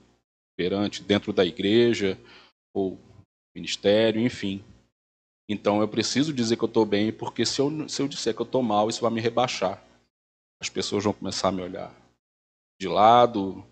[0.56, 2.18] perante dentro da igreja
[2.74, 2.98] ou
[3.54, 4.62] ministério, enfim.
[5.48, 8.42] Então eu preciso dizer que eu estou bem, porque se eu, se eu disser que
[8.42, 9.82] eu estou mal, isso vai me rebaixar.
[10.60, 11.94] As pessoas vão começar a me olhar.
[12.80, 13.64] de lado,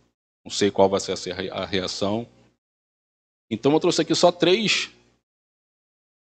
[0.44, 1.12] não sei qual vai ser
[1.52, 2.26] a reação.
[3.50, 4.90] Então eu trouxe aqui só três,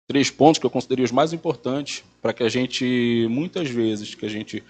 [0.10, 4.26] três pontos que eu considerei os mais importantes para que a gente, muitas vezes, que
[4.26, 4.64] a gente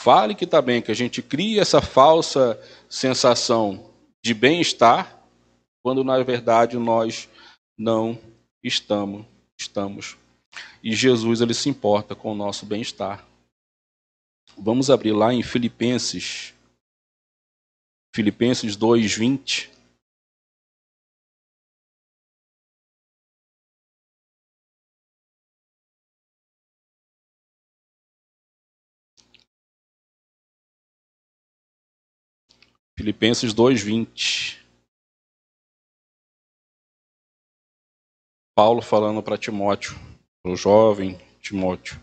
[0.00, 3.88] fale que está bem, que a gente crie essa falsa sensação
[4.24, 5.22] de bem-estar,
[5.84, 7.28] quando na verdade nós
[7.78, 8.18] não
[8.62, 9.24] estamos,
[9.58, 10.16] estamos.
[10.82, 13.24] E Jesus ele se importa com o nosso bem-estar.
[14.58, 16.52] Vamos abrir lá em Filipenses
[18.14, 19.70] Filipenses 2:20
[33.02, 34.60] Filipenses 2:20
[38.54, 39.98] Paulo falando para Timóteo,
[40.46, 42.00] o jovem Timóteo.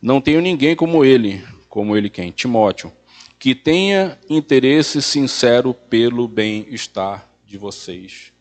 [0.00, 2.30] Não tenho ninguém como ele, como ele quem?
[2.30, 2.96] Timóteo,
[3.36, 8.32] que tenha interesse sincero pelo bem-estar de vocês.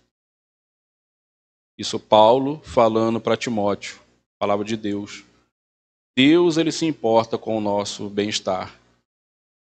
[1.80, 4.00] Isso Paulo falando para Timóteo,
[4.38, 5.24] palavra de Deus.
[6.16, 8.80] Deus ele se importa com o nosso bem-estar.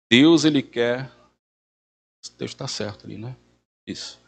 [0.10, 1.19] Deus ele quer
[2.38, 3.36] Deus está certo ali, né?
[3.88, 4.20] Isso.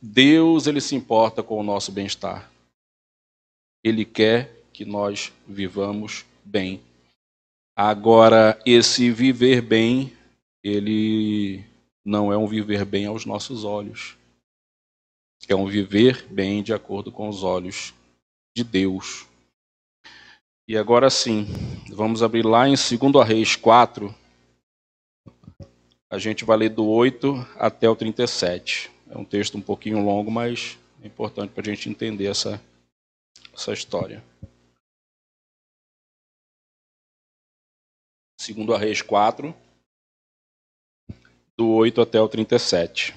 [0.00, 2.50] Deus ele se importa com o nosso bem-estar.
[3.82, 6.82] Ele quer que nós vivamos bem.
[7.76, 10.12] Agora, esse viver bem,
[10.62, 11.64] ele
[12.04, 14.16] não é um viver bem aos nossos olhos.
[15.48, 17.92] É um viver bem de acordo com os olhos
[18.56, 19.26] de Deus.
[20.66, 21.46] E agora sim,
[21.92, 24.14] vamos abrir lá em 2 Reis 4.
[26.14, 28.88] A gente vai ler do 8 até o 37.
[29.10, 32.62] É um texto um pouquinho longo, mas é importante para a gente entender essa,
[33.52, 34.22] essa história.
[38.40, 39.52] Segundo a Reis 4,
[41.58, 43.12] do 8 até o 37.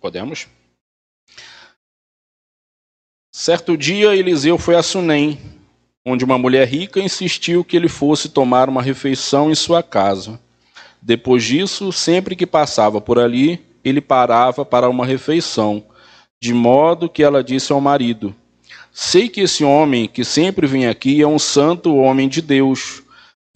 [0.00, 0.48] Podemos?
[3.44, 5.36] Certo dia, Eliseu foi a Sunem,
[6.06, 10.38] onde uma mulher rica insistiu que ele fosse tomar uma refeição em sua casa.
[11.02, 15.82] Depois disso, sempre que passava por ali, ele parava para uma refeição,
[16.40, 18.32] de modo que ela disse ao marido:
[18.92, 23.02] Sei que esse homem que sempre vem aqui é um santo homem de Deus.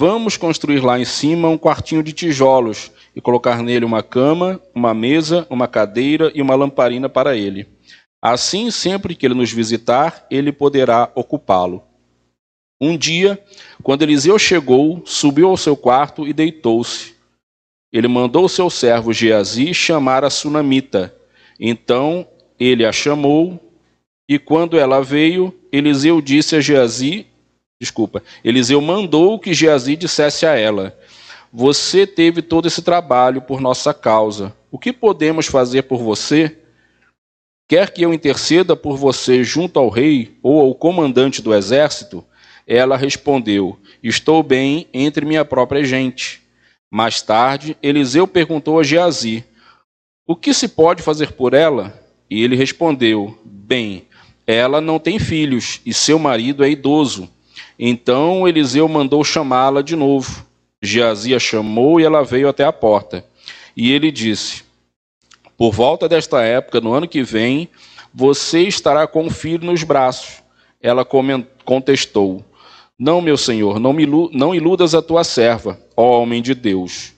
[0.01, 4.93] Vamos construir lá em cima um quartinho de tijolos e colocar nele uma cama, uma
[4.93, 7.76] mesa, uma cadeira e uma lamparina para ele.
[8.33, 11.85] Assim, sempre que ele nos visitar, ele poderá ocupá-lo.
[12.81, 13.41] Um dia,
[13.85, 17.15] quando Eliseu chegou, subiu ao seu quarto e deitou-se.
[17.93, 21.15] Ele mandou seu servo Geazi chamar a sunamita.
[21.61, 22.27] Então
[22.59, 23.61] ele a chamou,
[24.29, 27.29] e quando ela veio, Eliseu disse a Geazi,
[27.81, 30.99] desculpa, Eliseu mandou que Geazi dissesse a ela:
[31.53, 34.53] Você teve todo esse trabalho por nossa causa.
[34.69, 36.66] O que podemos fazer por você?
[37.69, 42.25] Quer que eu interceda por você junto ao rei ou ao comandante do exército?
[42.65, 46.41] Ela respondeu: Estou bem entre minha própria gente.
[46.89, 49.45] Mais tarde, Eliseu perguntou a Geazi:
[50.25, 52.01] O que se pode fazer por ela?
[52.31, 54.05] E ele respondeu: Bem,
[54.47, 57.29] ela não tem filhos e seu marido é idoso.
[57.77, 60.47] Então Eliseu mandou chamá-la de novo.
[60.81, 63.25] Geazi a chamou e ela veio até a porta.
[63.77, 64.66] E ele disse:
[65.57, 67.69] por volta desta época, no ano que vem,
[68.13, 70.43] você estará com um filho nos braços.
[70.81, 71.07] Ela
[71.65, 72.45] contestou:
[72.99, 77.15] Não, meu senhor, não, me não iludas a tua serva, ó homem de Deus.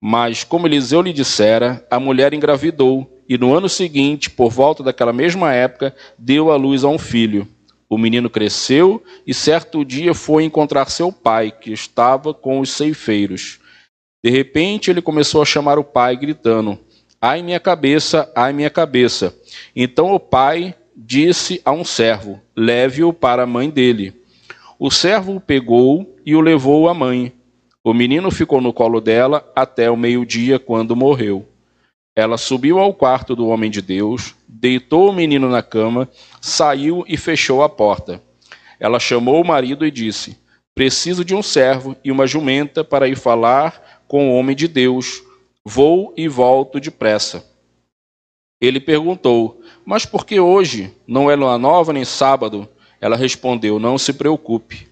[0.00, 5.12] Mas, como Eliseu lhe dissera, a mulher engravidou, e no ano seguinte, por volta daquela
[5.12, 7.48] mesma época, deu à luz a um filho.
[7.88, 13.60] O menino cresceu e certo dia foi encontrar seu pai, que estava com os ceifeiros.
[14.24, 16.78] De repente, ele começou a chamar o pai, gritando:
[17.20, 19.34] Ai minha cabeça, ai minha cabeça.
[19.74, 24.14] Então o pai disse a um servo: Leve-o para a mãe dele.
[24.78, 27.32] O servo o pegou e o levou à mãe.
[27.82, 31.46] O menino ficou no colo dela até o meio-dia, quando morreu.
[32.14, 36.08] Ela subiu ao quarto do homem de Deus, deitou o menino na cama,
[36.40, 38.22] saiu e fechou a porta.
[38.78, 40.36] Ela chamou o marido e disse:
[40.74, 45.22] Preciso de um servo e uma jumenta para ir falar com o homem de Deus
[45.68, 47.44] Vou e volto depressa.
[48.60, 50.94] Ele perguntou: Mas por que hoje?
[51.08, 52.68] Não é lua nova nem sábado?
[53.00, 54.86] Ela respondeu: Não se preocupe.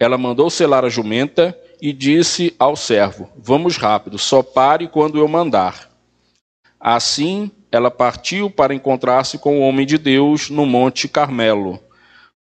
[0.00, 5.28] Ela mandou selar a jumenta e disse ao servo: Vamos rápido, só pare quando eu
[5.28, 5.88] mandar.
[6.80, 11.78] Assim, ela partiu para encontrar-se com o homem de Deus no Monte Carmelo.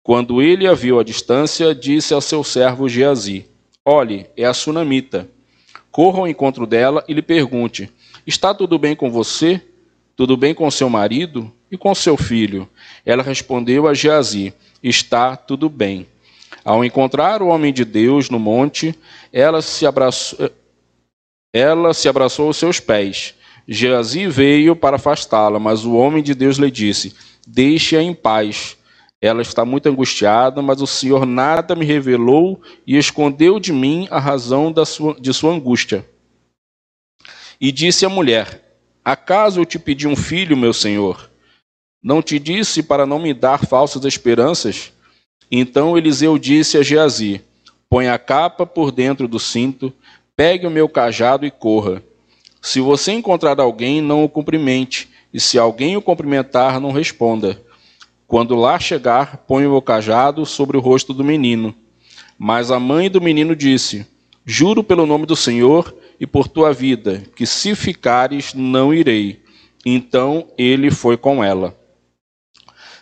[0.02, 3.48] Quando ele a viu à distância, disse ao seu servo Geazi:
[3.82, 5.26] Olhe, é a sunamita.
[5.96, 7.90] Corra ao encontro dela e lhe pergunte:
[8.26, 9.62] Está tudo bem com você?
[10.14, 12.68] Tudo bem com seu marido e com seu filho?
[13.02, 16.06] Ela respondeu a Geazi: Está tudo bem.
[16.62, 18.94] Ao encontrar o homem de Deus no monte,
[19.32, 20.50] ela se abraçou,
[21.50, 23.34] ela se abraçou aos seus pés.
[23.66, 27.16] Geazi veio para afastá-la, mas o homem de Deus lhe disse:
[27.46, 28.75] Deixe-a em paz.
[29.26, 34.18] Ela está muito angustiada, mas o Senhor nada me revelou e escondeu de mim a
[34.18, 36.06] razão sua, de sua angústia.
[37.60, 41.30] E disse a mulher: Acaso eu te pedi um filho, meu senhor?
[42.02, 44.92] Não te disse para não me dar falsas esperanças?
[45.50, 47.40] Então Eliseu disse a Geazi:
[47.88, 49.92] Põe a capa por dentro do cinto,
[50.36, 52.02] pegue o meu cajado e corra.
[52.60, 57.60] Se você encontrar alguém, não o cumprimente, e se alguém o cumprimentar, não responda.
[58.26, 61.74] Quando lá chegar, põe o cajado sobre o rosto do menino.
[62.38, 64.06] Mas a mãe do menino disse:
[64.44, 69.42] Juro pelo nome do Senhor e por tua vida, que se ficares, não irei.
[69.84, 71.76] Então ele foi com ela.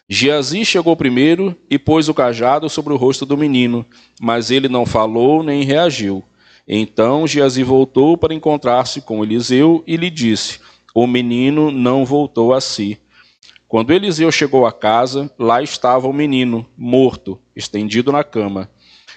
[0.08, 3.86] Geazi chegou primeiro e pôs o cajado sobre o rosto do menino,
[4.20, 6.22] mas ele não falou nem reagiu.
[6.68, 10.60] Então Geazi voltou para encontrar-se com Eliseu e lhe disse:
[10.94, 12.98] O menino não voltou a si.
[13.74, 18.70] Quando Eliseu chegou à casa, lá estava o menino, morto, estendido na cama.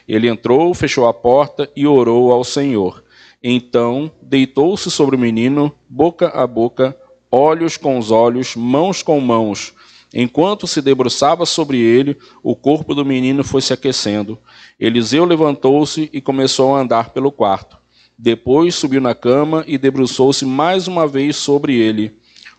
[0.07, 3.03] Ele entrou, fechou a porta e orou ao Senhor.
[3.43, 6.97] Então deitou-se sobre o menino, boca a boca,
[7.29, 9.75] olhos com os olhos, mãos com mãos.
[10.11, 14.39] Enquanto se debruçava sobre ele, o corpo do menino foi se aquecendo.
[14.79, 17.77] Eliseu levantou-se e começou a andar pelo quarto.
[18.17, 22.17] Depois subiu na cama e debruçou-se mais uma vez sobre ele.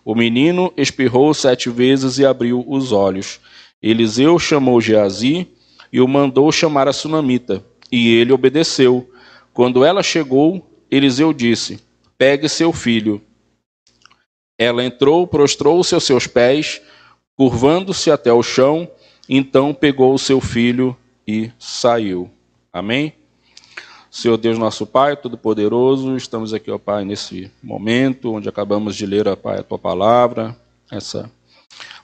[0.09, 3.39] O menino espirrou sete vezes e abriu os olhos.
[3.83, 5.47] Eliseu chamou Geazi
[5.93, 9.07] e o mandou chamar a sunamita, e ele obedeceu.
[9.53, 11.79] Quando ela chegou, Eliseu disse:
[12.17, 13.21] Pegue seu filho.
[14.57, 16.81] Ela entrou, prostrou-se aos seus pés,
[17.37, 18.91] curvando-se até o chão,
[19.29, 20.97] então pegou o seu filho
[21.27, 22.31] e saiu.
[22.73, 23.13] Amém?
[24.19, 29.29] Senhor Deus, nosso Pai, Todo-Poderoso, estamos aqui, ó Pai, nesse momento onde acabamos de ler,
[29.29, 30.57] ó Pai, a Tua palavra,
[30.91, 31.31] essa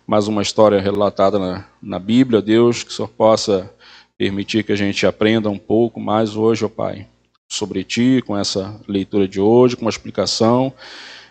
[0.07, 3.69] mais uma história relatada na, na Bíblia, Deus, que o Senhor possa
[4.17, 7.09] permitir que a gente aprenda um pouco mais hoje, ó Pai,
[7.49, 10.73] sobre Ti, com essa leitura de hoje, com uma explicação,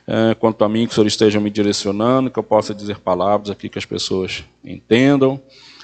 [0.05, 3.49] é, quanto a mim, que o Senhor esteja me direcionando, que eu possa dizer palavras
[3.49, 5.41] aqui que as pessoas entendam,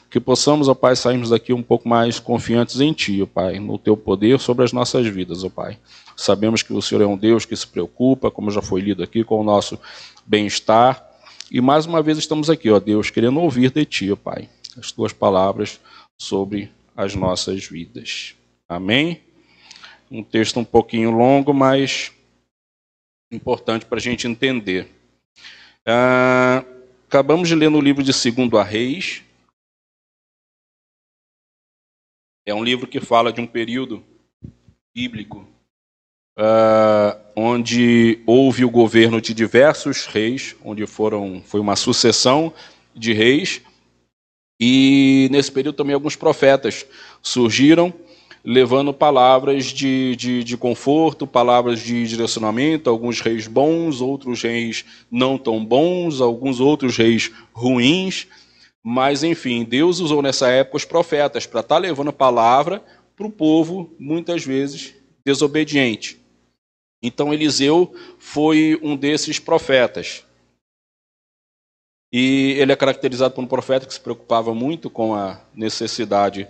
[0.10, 3.78] que possamos, ó Pai, sairmos daqui um pouco mais confiantes em Ti, ó Pai, no
[3.78, 5.78] Teu poder sobre as nossas vidas, ó Pai.
[6.18, 9.24] Sabemos que o Senhor é um Deus que se preocupa, como já foi lido aqui,
[9.24, 9.80] com o nosso
[10.26, 11.08] bem-estar.
[11.52, 14.92] E mais uma vez estamos aqui, ó Deus, querendo ouvir de Ti, ó Pai, as
[14.92, 15.80] Tuas palavras
[16.20, 18.36] sobre as nossas vidas.
[18.68, 19.22] Amém?
[20.12, 22.12] Um texto um pouquinho longo, mas
[23.32, 24.88] importante para a gente entender.
[25.86, 26.64] Ah,
[27.08, 29.22] acabamos de ler no livro de Segundo a Reis.
[32.50, 34.04] É um livro que fala de um período
[34.92, 35.46] bíblico
[36.36, 42.52] ah, onde houve o governo de diversos reis, onde foram foi uma sucessão
[42.96, 43.62] de reis.
[44.60, 46.88] E nesse período também alguns profetas
[47.22, 47.94] surgiram
[48.44, 55.38] levando palavras de, de, de, conforto, palavras de direcionamento, alguns reis bons, outros reis não
[55.38, 58.26] tão bons, alguns outros reis ruins.
[58.84, 62.84] Mas, enfim, Deus usou nessa época os profetas para estar tá levando a palavra
[63.16, 66.20] para o povo, muitas vezes desobediente.
[67.02, 70.26] Então, Eliseu foi um desses profetas.
[72.12, 76.48] E ele é caracterizado por um profeta que se preocupava muito com a necessidade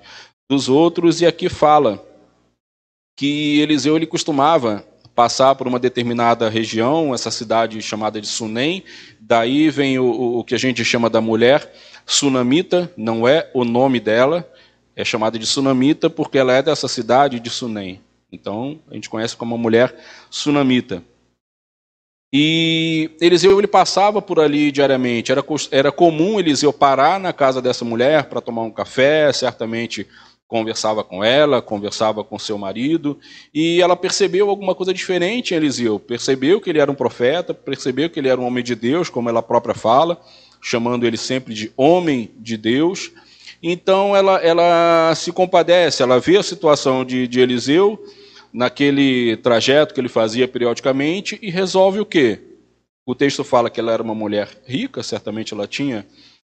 [0.50, 2.04] dos outros, e aqui fala
[3.18, 8.84] que Eliseu ele costumava passar por uma determinada região, essa cidade chamada de Sunem,
[9.20, 11.70] daí vem o, o que a gente chama da mulher
[12.10, 14.52] sunamita, não é o nome dela,
[14.96, 18.02] é chamada de sunamita porque ela é dessa cidade de Sunem.
[18.32, 19.96] Então, a gente conhece como a mulher
[20.30, 21.04] sunamita.
[22.34, 25.32] E Eliseu ele passava por ali diariamente.
[25.32, 30.08] Era, era comum Eliseu parar na casa dessa mulher para tomar um café, certamente
[30.48, 33.20] conversava com ela, conversava com seu marido,
[33.54, 36.00] e ela percebeu alguma coisa diferente em Eliseu.
[36.00, 39.30] Percebeu que ele era um profeta, percebeu que ele era um homem de Deus, como
[39.30, 40.20] ela própria fala,
[40.62, 43.12] chamando ele sempre de homem de Deus.
[43.62, 48.02] Então ela, ela se compadece, ela vê a situação de, de Eliseu
[48.54, 52.40] naquele trajeto que ele fazia periodicamente e resolve o quê?
[53.06, 56.06] O texto fala que ela era uma mulher rica, certamente ela tinha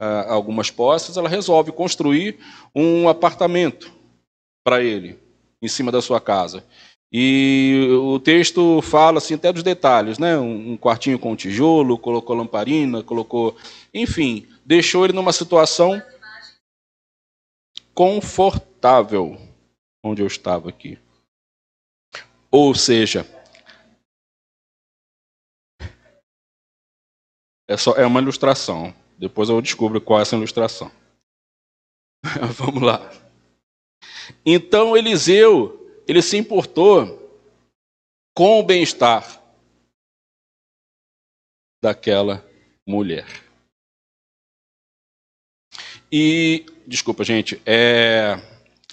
[0.01, 2.39] uh, algumas posses, ela resolve construir
[2.75, 3.93] um apartamento
[4.65, 5.19] para ele,
[5.61, 6.65] em cima da sua casa.
[7.13, 10.39] E o texto fala assim até dos detalhes, né?
[10.39, 13.55] Um quartinho com tijolo, colocou lamparina, colocou,
[13.93, 16.03] enfim, deixou ele numa situação
[17.95, 19.37] confortável
[20.03, 20.99] onde eu estava aqui.
[22.51, 23.27] Ou seja,
[27.69, 28.95] é só é uma ilustração.
[29.19, 30.91] Depois eu descubro qual é essa ilustração.
[32.57, 33.11] Vamos lá.
[34.45, 37.19] Então Eliseu, ele se importou
[38.35, 39.41] com o bem-estar
[41.83, 42.45] daquela
[42.87, 43.27] mulher.
[46.11, 48.39] E, desculpa, gente, é,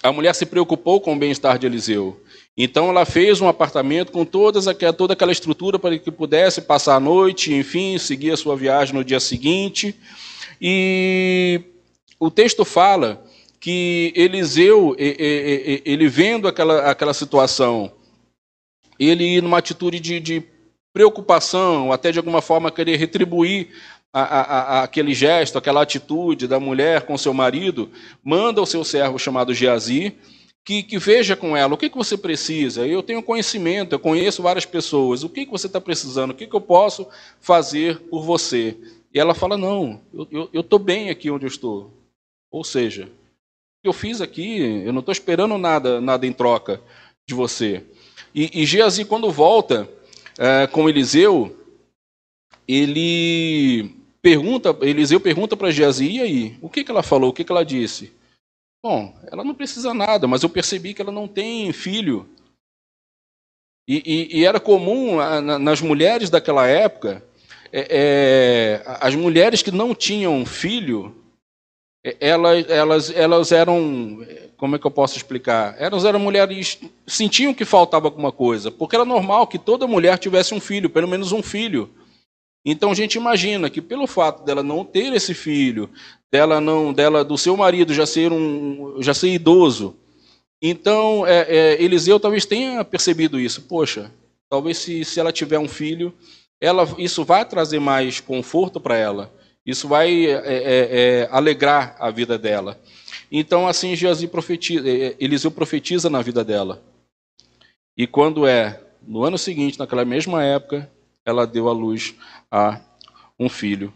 [0.02, 2.22] a mulher se preocupou com o bem-estar de Eliseu.
[2.56, 6.96] Então ela fez um apartamento com todas aquela, toda aquela estrutura para que pudesse passar
[6.96, 9.94] a noite, enfim, seguir a sua viagem no dia seguinte.
[10.60, 11.62] E
[12.18, 13.24] o texto fala
[13.60, 17.92] que Eliseu, ele vendo aquela, aquela situação,
[18.98, 20.42] ele numa atitude de, de
[20.94, 23.68] preocupação, até de alguma forma querer retribuir
[24.12, 27.90] a, a, a, aquele gesto, aquela atitude da mulher com seu marido,
[28.24, 30.16] manda o seu servo chamado Geazi,
[30.64, 32.86] que, que, veja com ela o que, que você precisa.
[32.86, 35.22] Eu tenho conhecimento, eu conheço várias pessoas.
[35.22, 36.30] O que, que você está precisando?
[36.30, 37.06] O que, que eu posso
[37.40, 38.76] fazer por você?
[39.12, 40.00] E ela fala: Não,
[40.52, 41.90] eu estou bem aqui onde eu estou.
[42.50, 43.08] Ou seja,
[43.82, 46.80] eu fiz aqui, eu não estou esperando nada, nada em troca
[47.26, 47.84] de você.
[48.34, 49.88] E, e Geazi, quando volta
[50.38, 51.56] é, com Eliseu,
[52.68, 57.44] ele pergunta, Eliseu pergunta para Geazi, e aí, o que, que ela falou, o que,
[57.44, 58.12] que ela disse?
[58.82, 62.28] Bom, ela não precisa nada, mas eu percebi que ela não tem filho.
[63.88, 65.16] E, e, e era comum
[65.58, 67.24] nas mulheres daquela época,
[67.72, 71.14] é, é, as mulheres que não tinham filho,
[72.02, 74.26] elas, elas, elas eram,
[74.56, 75.74] como é que eu posso explicar?
[75.78, 80.54] Elas eram mulheres, sentiam que faltava alguma coisa, porque era normal que toda mulher tivesse
[80.54, 81.90] um filho, pelo menos um filho.
[82.64, 85.88] Então a gente imagina que pelo fato dela não ter esse filho,
[86.30, 89.96] dela não, dela do seu marido já ser um, já ser idoso,
[90.62, 93.62] então é, é, Eliseu talvez tenha percebido isso.
[93.62, 94.12] Poxa,
[94.48, 96.12] talvez se, se ela tiver um filho,
[96.60, 99.32] ela, isso vai trazer mais conforto para ela.
[99.64, 100.88] Isso vai é, é,
[101.24, 102.80] é, alegrar a vida dela.
[103.30, 106.82] Então assim Geazi profetiza, é, Eliseu profetiza na vida dela.
[107.96, 110.90] E quando é no ano seguinte, naquela mesma época,
[111.24, 112.14] ela deu à luz
[112.50, 112.80] a
[113.38, 113.92] um filho.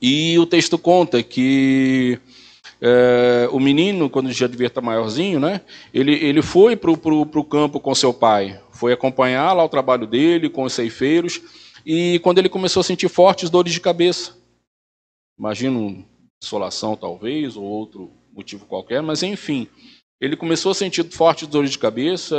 [0.00, 2.18] E o texto conta que
[2.80, 5.60] é, o menino, quando já devia estar maiorzinho, né,
[5.92, 10.48] ele, ele foi para o campo com seu pai, foi acompanhar lá o trabalho dele
[10.48, 11.40] com os ceifeiros,
[11.84, 14.36] e quando ele começou a sentir fortes dores de cabeça,
[15.40, 16.04] imagino
[16.42, 19.66] insolação talvez, ou outro motivo qualquer, mas enfim,
[20.20, 22.36] ele começou a sentir fortes dores de cabeça,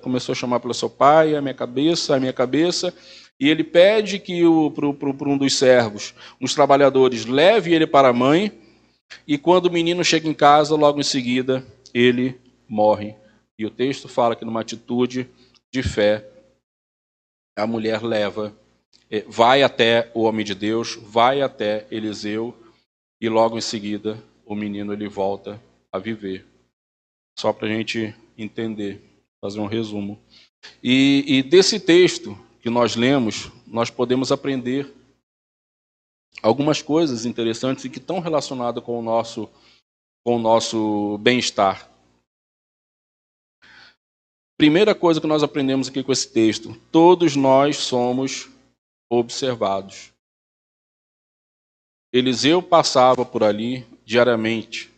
[0.00, 2.94] começou a chamar pelo seu pai, a minha cabeça, a minha cabeça,
[3.38, 4.42] e ele pede que
[4.78, 8.52] para um dos servos, uns trabalhadores, leve ele para a mãe,
[9.26, 13.16] e quando o menino chega em casa, logo em seguida, ele morre.
[13.58, 15.28] E o texto fala que numa atitude
[15.72, 16.24] de fé,
[17.58, 18.54] a mulher leva,
[19.28, 22.54] vai até o homem de Deus, vai até Eliseu,
[23.20, 25.60] e logo em seguida o menino ele volta
[25.92, 26.44] a viver.
[27.38, 29.02] Só para a gente entender,
[29.40, 30.18] fazer um resumo.
[30.82, 34.92] E, e desse texto, que nós lemos, nós podemos aprender
[36.42, 39.48] algumas coisas interessantes e que estão relacionadas com o nosso,
[40.24, 41.88] com o nosso bem-estar.
[44.58, 48.48] Primeira coisa que nós aprendemos aqui com esse texto: todos nós somos
[49.10, 50.12] observados.
[52.12, 54.90] Eliseu passava por ali diariamente.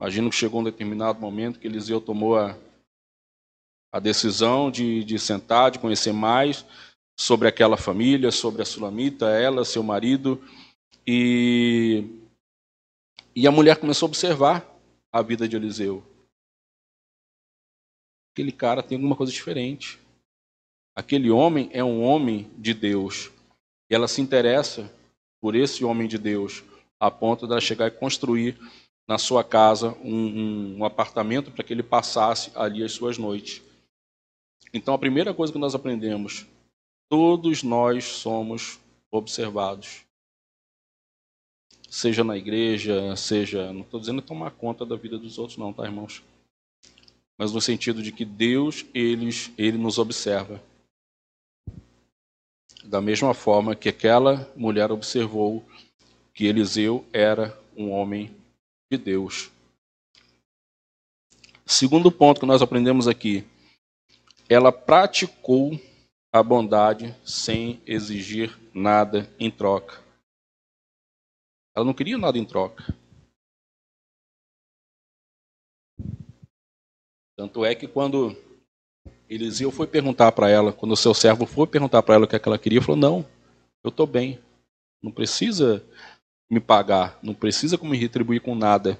[0.00, 2.56] Imagino que chegou um determinado momento que Eliseu tomou a,
[3.92, 6.64] a decisão de, de sentar, de conhecer mais
[7.18, 10.40] sobre aquela família, sobre a Sulamita, ela, seu marido,
[11.04, 12.04] e,
[13.34, 14.64] e a mulher começou a observar
[15.12, 16.04] a vida de Eliseu.
[18.32, 19.98] Aquele cara tem alguma coisa diferente.
[20.98, 23.30] Aquele homem é um homem de Deus.
[23.88, 24.92] E ela se interessa
[25.40, 26.64] por esse homem de Deus,
[26.98, 28.58] a ponto de ela chegar e construir
[29.06, 33.62] na sua casa um, um, um apartamento para que ele passasse ali as suas noites.
[34.74, 36.44] Então, a primeira coisa que nós aprendemos,
[37.08, 40.00] todos nós somos observados.
[41.88, 43.72] Seja na igreja, seja.
[43.72, 46.24] Não estou dizendo tomar conta da vida dos outros, não, tá, irmãos?
[47.38, 50.60] Mas no sentido de que Deus, eles, ele nos observa.
[52.88, 55.62] Da mesma forma que aquela mulher observou
[56.32, 58.34] que Eliseu era um homem
[58.90, 59.50] de Deus.
[61.66, 63.46] Segundo ponto que nós aprendemos aqui,
[64.48, 65.72] ela praticou
[66.32, 70.02] a bondade sem exigir nada em troca.
[71.76, 72.96] Ela não queria nada em troca.
[77.36, 78.34] Tanto é que quando
[79.28, 82.36] Eliseu foi perguntar para ela, quando o seu servo foi perguntar para ela o que,
[82.36, 83.26] é que ela queria, falou: Não,
[83.84, 84.40] eu estou bem.
[85.02, 85.84] Não precisa
[86.50, 88.98] me pagar, não precisa me retribuir com nada.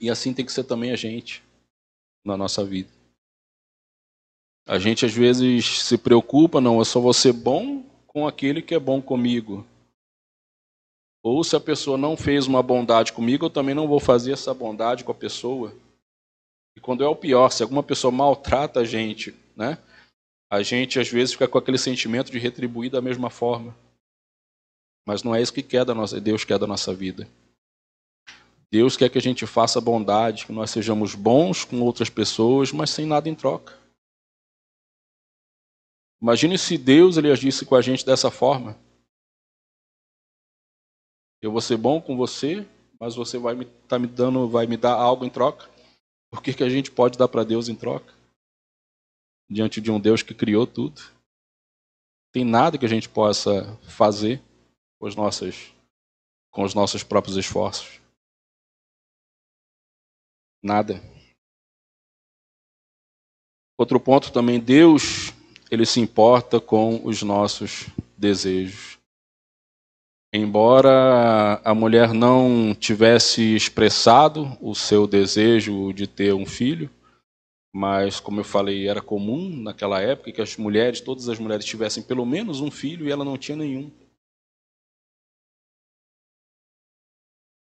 [0.00, 1.42] E assim tem que ser também a gente
[2.24, 2.88] na nossa vida.
[4.66, 8.74] A gente às vezes se preocupa, não, eu só vou ser bom com aquele que
[8.74, 9.66] é bom comigo.
[11.22, 14.54] Ou se a pessoa não fez uma bondade comigo, eu também não vou fazer essa
[14.54, 15.74] bondade com a pessoa.
[16.88, 19.76] Quando é o pior, se alguma pessoa maltrata a gente, né?
[20.50, 23.76] A gente às vezes fica com aquele sentimento de retribuir da mesma forma.
[25.06, 27.28] Mas não é isso que quer da nossa, Deus quer da nossa vida.
[28.72, 32.88] Deus quer que a gente faça bondade, que nós sejamos bons com outras pessoas, mas
[32.88, 33.78] sem nada em troca.
[36.22, 38.74] Imagine se Deus ele agisse com a gente dessa forma.
[41.42, 42.66] Eu vou ser bom com você,
[42.98, 45.76] mas você vai me tá me dando, vai me dar algo em troca.
[46.30, 48.12] O que que a gente pode dar para Deus em troca?
[49.50, 51.00] Diante de um Deus que criou tudo.
[52.32, 54.42] Tem nada que a gente possa fazer
[54.98, 55.72] com, as nossas,
[56.50, 58.00] com os nossos próprios esforços.
[60.62, 61.00] Nada.
[63.78, 65.32] Outro ponto também, Deus,
[65.70, 68.97] ele se importa com os nossos desejos.
[70.32, 76.90] Embora a mulher não tivesse expressado o seu desejo de ter um filho,
[77.74, 82.02] mas como eu falei, era comum naquela época que as mulheres, todas as mulheres tivessem
[82.02, 83.90] pelo menos um filho e ela não tinha nenhum.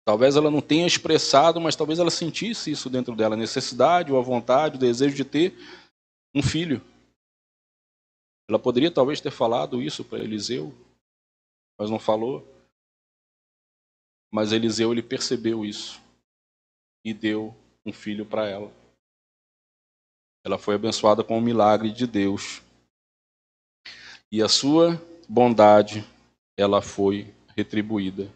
[0.06, 4.20] Talvez ela não tenha expressado, mas talvez ela sentisse isso dentro dela, a necessidade, ou
[4.20, 5.58] a vontade, o desejo de ter
[6.34, 6.82] um filho.
[8.48, 10.74] Ela poderia talvez ter falado isso para Eliseu,
[11.78, 12.48] mas não falou.
[14.32, 16.02] Mas Eliseu ele percebeu isso
[17.04, 17.56] e deu
[17.86, 18.72] um filho para ela.
[20.44, 22.62] Ela foi abençoada com o milagre de Deus.
[24.32, 26.04] E a sua bondade,
[26.58, 28.32] ela foi retribuída.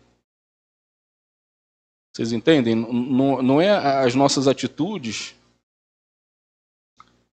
[2.15, 2.75] Vocês entendem?
[2.75, 5.35] Não, não é as nossas atitudes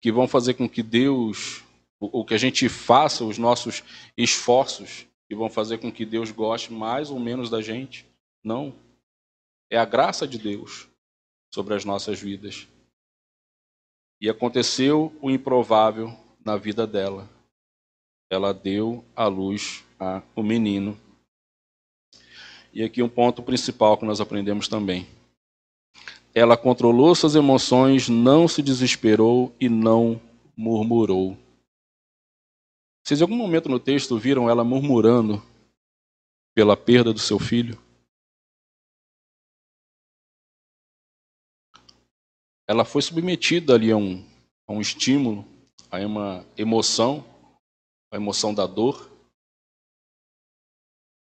[0.01, 1.63] que vão fazer com que Deus,
[1.99, 3.83] ou que a gente faça os nossos
[4.15, 8.03] esforços, que vão fazer com que Deus goste mais ou menos da gente.
[8.43, 8.73] Não.
[9.69, 10.89] É a graça de Deus
[11.53, 12.67] sobre as nossas vidas.
[14.19, 16.11] E aconteceu o improvável
[16.43, 17.29] na vida dela.
[18.31, 20.99] Ela deu à luz a um menino
[22.73, 25.07] e aqui um ponto principal que nós aprendemos também.
[26.33, 30.19] Ela controlou suas emoções, não se desesperou e não
[30.55, 31.37] murmurou.
[33.09, 35.41] Vocês em algum momento no texto viram ela murmurando
[36.53, 37.75] pela perda do seu filho?
[42.67, 44.23] Ela foi submetida ali a um,
[44.67, 45.43] a um estímulo,
[45.89, 47.25] a uma emoção,
[48.13, 49.09] a emoção da dor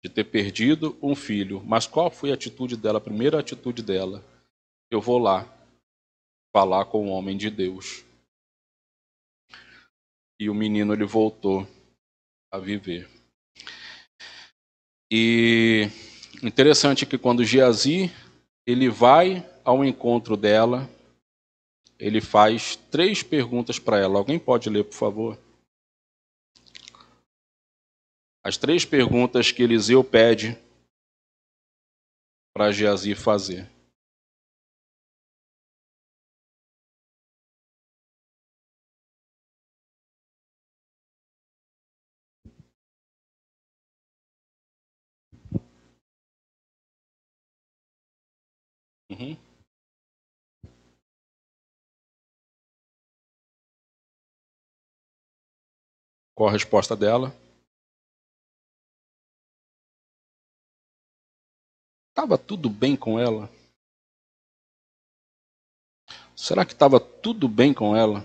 [0.03, 1.63] de ter perdido um filho.
[1.63, 2.97] Mas qual foi a atitude dela?
[2.97, 4.25] A primeira atitude dela?
[4.91, 5.45] Eu vou lá
[6.55, 8.06] falar com o homem de Deus.
[10.39, 11.67] E o menino ele voltou
[12.53, 13.09] a viver.
[15.11, 15.89] E
[16.43, 18.11] interessante que quando Geazi
[18.67, 20.89] ele vai ao encontro dela,
[21.99, 24.19] ele faz três perguntas para ela.
[24.19, 25.39] Alguém pode ler, por favor?
[28.47, 30.57] as três perguntas que Eliseu pede
[32.55, 33.69] para Geazi fazer.
[49.19, 49.35] Uhum.
[56.35, 57.33] Qual a resposta dela?
[62.11, 63.49] Estava tudo bem com ela?
[66.37, 68.21] Será que estava tudo bem com ela?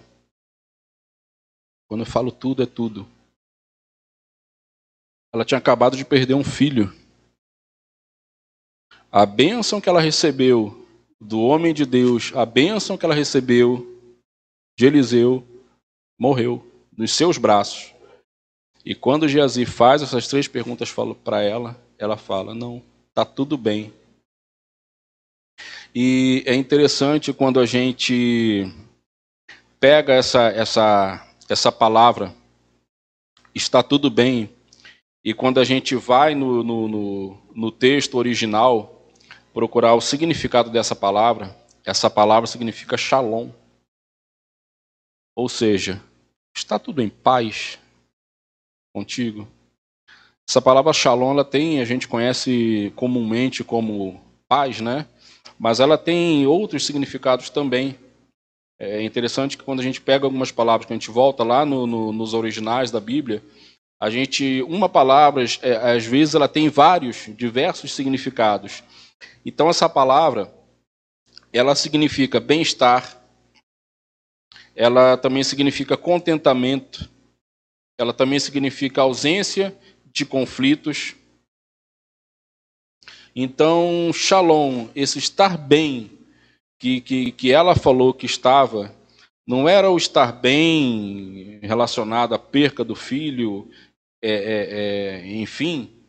[1.87, 3.05] Quando eu falo tudo, é tudo.
[5.33, 6.89] Ela tinha acabado de perder um filho.
[9.09, 10.80] A bênção que ela recebeu
[11.21, 13.87] do homem de Deus, a bênção que ela recebeu
[14.75, 15.43] de Eliseu,
[16.19, 16.65] morreu
[16.97, 17.93] nos seus braços.
[18.83, 20.91] E quando Geazi faz essas três perguntas
[21.23, 23.93] para ela, ela fala: Não, está tudo bem.
[25.93, 28.65] E é interessante quando a gente
[29.79, 32.33] pega essa, essa, essa palavra,
[33.53, 34.49] está tudo bem,
[35.23, 39.00] e quando a gente vai no, no, no, no texto original
[39.53, 43.49] procurar o significado dessa palavra, essa palavra significa shalom.
[45.35, 46.01] Ou seja,
[46.55, 47.79] está tudo em paz
[48.93, 49.47] contigo.
[50.47, 55.07] Essa palavra shalom, ela tem, a gente conhece comumente como paz, né?
[55.57, 57.97] Mas ela tem outros significados também.
[58.79, 61.85] É interessante que quando a gente pega algumas palavras, que a gente volta lá no,
[61.85, 63.43] no, nos originais da Bíblia,
[64.01, 68.83] a gente, uma palavra, é, às vezes, ela tem vários, diversos significados.
[69.45, 70.53] Então, essa palavra,
[71.51, 73.21] ela significa bem-estar,
[74.75, 77.09] ela também significa contentamento,
[77.97, 81.15] ela também significa ausência de conflitos.
[83.35, 86.11] Então, shalom, esse estar bem
[86.79, 88.93] que, que, que ela falou que estava,
[89.47, 93.69] não era o estar bem relacionado à perca do filho,
[94.21, 96.00] é, é, é, enfim,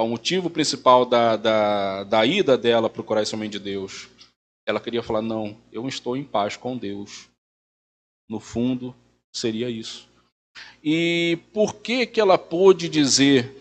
[0.00, 4.08] o motivo principal da, da, da ida dela procurar esse homem de Deus.
[4.66, 7.28] Ela queria falar: não, eu estou em paz com Deus.
[8.28, 8.94] No fundo,
[9.32, 10.08] seria isso.
[10.82, 13.54] E por que, que ela pôde dizer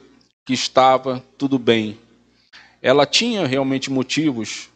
[0.45, 1.97] que estava tudo bem?
[2.81, 4.69] Ela tinha realmente motivos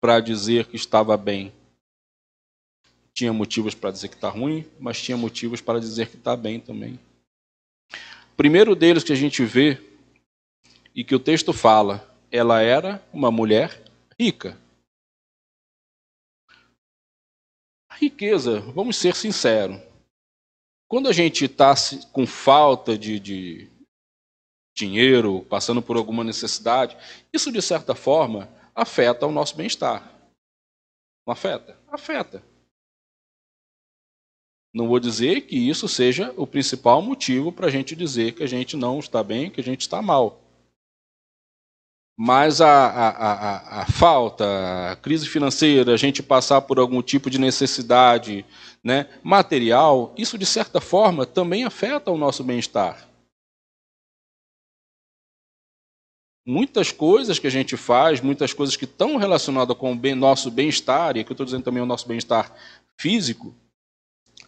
[0.00, 1.52] para dizer que estava bem.
[3.12, 6.58] Tinha motivos para dizer que está ruim, mas tinha motivos para dizer que está bem
[6.58, 6.98] também.
[8.32, 9.78] O primeiro deles que a gente vê
[10.94, 13.82] e que o texto fala, ela era uma mulher
[14.18, 14.58] rica.
[17.88, 19.80] A riqueza, vamos ser sinceros,
[20.88, 21.72] quando a gente está
[22.12, 23.70] com falta de, de
[24.74, 26.96] dinheiro, passando por alguma necessidade,
[27.32, 30.02] isso de certa forma afeta o nosso bem-estar.
[31.24, 31.78] Não afeta?
[31.88, 32.42] Afeta.
[34.72, 38.48] Não vou dizer que isso seja o principal motivo para a gente dizer que a
[38.48, 40.40] gente não está bem, que a gente está mal.
[42.22, 44.44] Mas a, a, a, a, falta,
[44.92, 48.44] a crise financeira, a gente passar por algum tipo de necessidade
[48.84, 53.08] né, material, isso de certa forma também afeta o nosso bem-estar.
[56.46, 60.50] Muitas coisas que a gente faz, muitas coisas que estão relacionadas com o bem, nosso
[60.50, 62.54] bem-estar, e aqui eu estou dizendo também o nosso bem-estar
[62.98, 63.54] físico,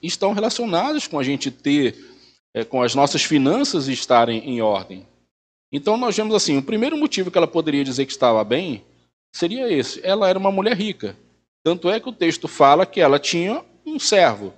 [0.02, 1.96] estão relacionadas com a gente ter,
[2.52, 5.10] é, com as nossas finanças estarem em ordem.
[5.72, 8.84] Então nós vemos assim, o primeiro motivo que ela poderia dizer que estava bem
[9.34, 10.04] seria esse.
[10.04, 11.16] Ela era uma mulher rica.
[11.64, 14.52] Tanto é que o texto fala que ela tinha um servo.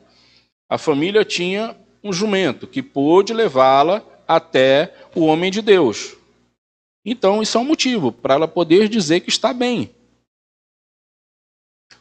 [0.68, 6.16] A família tinha um jumento que pôde levá-la até o homem de Deus.
[7.04, 9.90] Então isso é um motivo para ela poder dizer que está bem.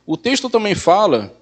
[0.06, 1.34] O texto também fala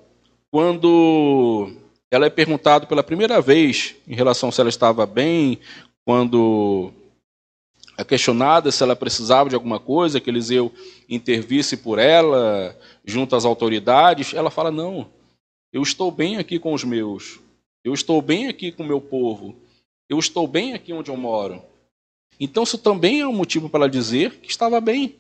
[0.52, 1.72] quando
[2.12, 5.60] ela é perguntada pela primeira vez em relação se ela estava bem,
[6.06, 6.92] quando
[8.02, 10.74] é questionada se ela precisava de alguma coisa, que Eliseu
[11.08, 15.10] intervisse por ela, junto às autoridades, ela fala: Não,
[15.72, 17.40] eu estou bem aqui com os meus,
[17.84, 19.56] eu estou bem aqui com o meu povo,
[20.10, 21.64] eu estou bem aqui onde eu moro.
[22.40, 25.16] Então, isso também é um motivo para ela dizer que estava bem.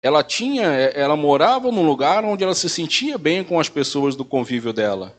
[0.00, 4.24] Ela tinha, ela morava num lugar onde ela se sentia bem com as pessoas do
[4.24, 5.16] convívio dela.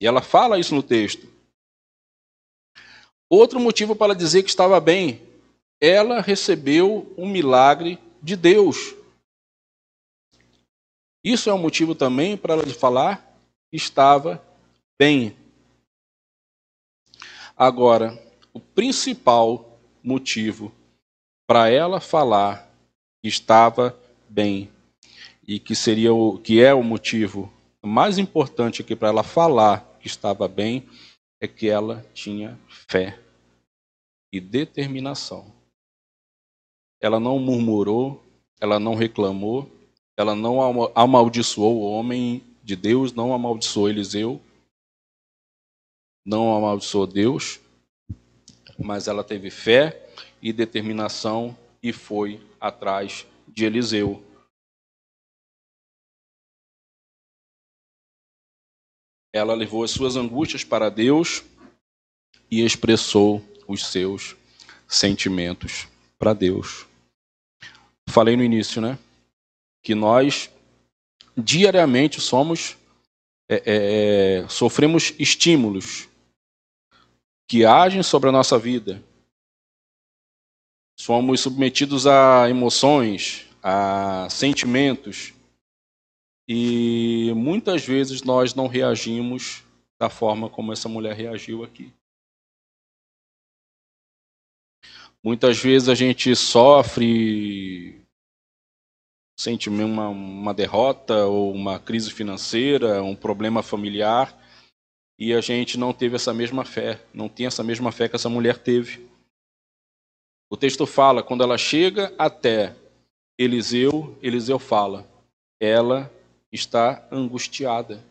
[0.00, 1.39] E ela fala isso no texto.
[3.30, 5.22] Outro motivo para dizer que estava bem,
[5.80, 8.94] ela recebeu um milagre de Deus.
[11.22, 13.18] Isso é um motivo também para ela falar
[13.70, 14.44] que estava
[14.98, 15.36] bem.
[17.56, 18.20] Agora,
[18.52, 20.72] o principal motivo
[21.46, 22.68] para ela falar
[23.22, 23.96] que estava
[24.28, 24.70] bem
[25.46, 27.52] e que seria o que é o motivo
[27.82, 30.88] mais importante aqui para ela falar que estava bem
[31.40, 33.18] é que ela tinha fé
[34.32, 35.52] e determinação.
[37.00, 38.22] Ela não murmurou,
[38.60, 39.70] ela não reclamou,
[40.16, 40.60] ela não
[40.94, 44.40] amaldiçoou o homem de Deus, não amaldiçoou Eliseu,
[46.24, 47.58] não amaldiçoou Deus,
[48.78, 50.06] mas ela teve fé
[50.42, 54.22] e determinação e foi atrás de Eliseu.
[59.32, 61.42] Ela levou as suas angústias para Deus
[62.50, 64.36] e expressou os seus
[64.88, 65.86] sentimentos
[66.18, 66.86] para Deus.
[68.08, 68.98] Falei no início, né?
[69.82, 70.50] Que nós
[71.36, 72.76] diariamente somos
[73.52, 73.62] é,
[74.44, 76.08] é, sofremos estímulos
[77.48, 79.02] que agem sobre a nossa vida.
[80.96, 85.32] Somos submetidos a emoções, a sentimentos,
[86.52, 89.62] e muitas vezes nós não reagimos
[90.00, 91.92] da forma como essa mulher reagiu aqui.
[95.22, 98.04] Muitas vezes a gente sofre
[99.38, 104.36] sente uma, uma derrota ou uma crise financeira, um problema familiar,
[105.20, 108.28] e a gente não teve essa mesma fé, não tem essa mesma fé que essa
[108.28, 109.08] mulher teve.
[110.50, 112.74] O texto fala, quando ela chega até
[113.38, 115.08] Eliseu, Eliseu fala,
[115.60, 116.10] ela
[116.52, 118.02] está angustiada.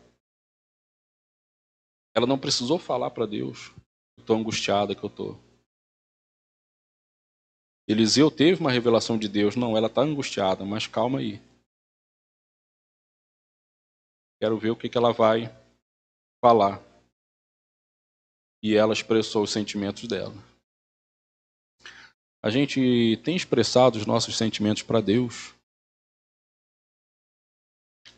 [2.14, 3.72] Ela não precisou falar para Deus,
[4.18, 5.38] estou angustiada que eu estou.
[7.86, 11.40] Eliseu teve uma revelação de Deus, não, ela está angustiada, mas calma aí.
[14.40, 15.48] Quero ver o que, que ela vai
[16.40, 16.80] falar.
[18.62, 20.34] E ela expressou os sentimentos dela.
[22.42, 25.54] A gente tem expressado os nossos sentimentos para Deus.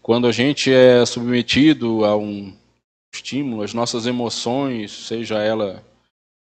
[0.03, 2.59] Quando a gente é submetido a um
[3.15, 5.81] estímulo, as nossas emoções, seja ela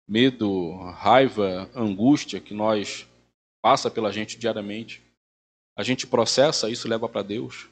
[0.09, 3.07] medo, raiva, angústia, que nós
[3.63, 5.03] passa pela gente diariamente.
[5.77, 7.69] A gente processa isso leva para Deus.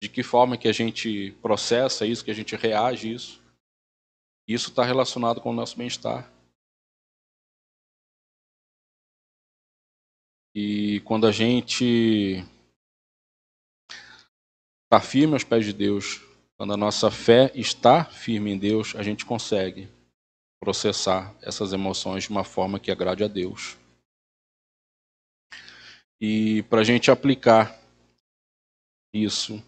[0.00, 3.42] De que forma que a gente processa isso, que a gente reage isso.
[4.46, 6.30] Isso está relacionado com o nosso bem-estar.
[10.54, 12.44] E quando a gente
[14.90, 16.20] está firme aos pés de Deus,
[16.56, 19.88] quando a nossa fé está firme em Deus, a gente consegue
[20.60, 23.78] processar essas emoções de uma forma que agrade a Deus
[26.20, 27.80] e para a gente aplicar
[29.14, 29.62] isso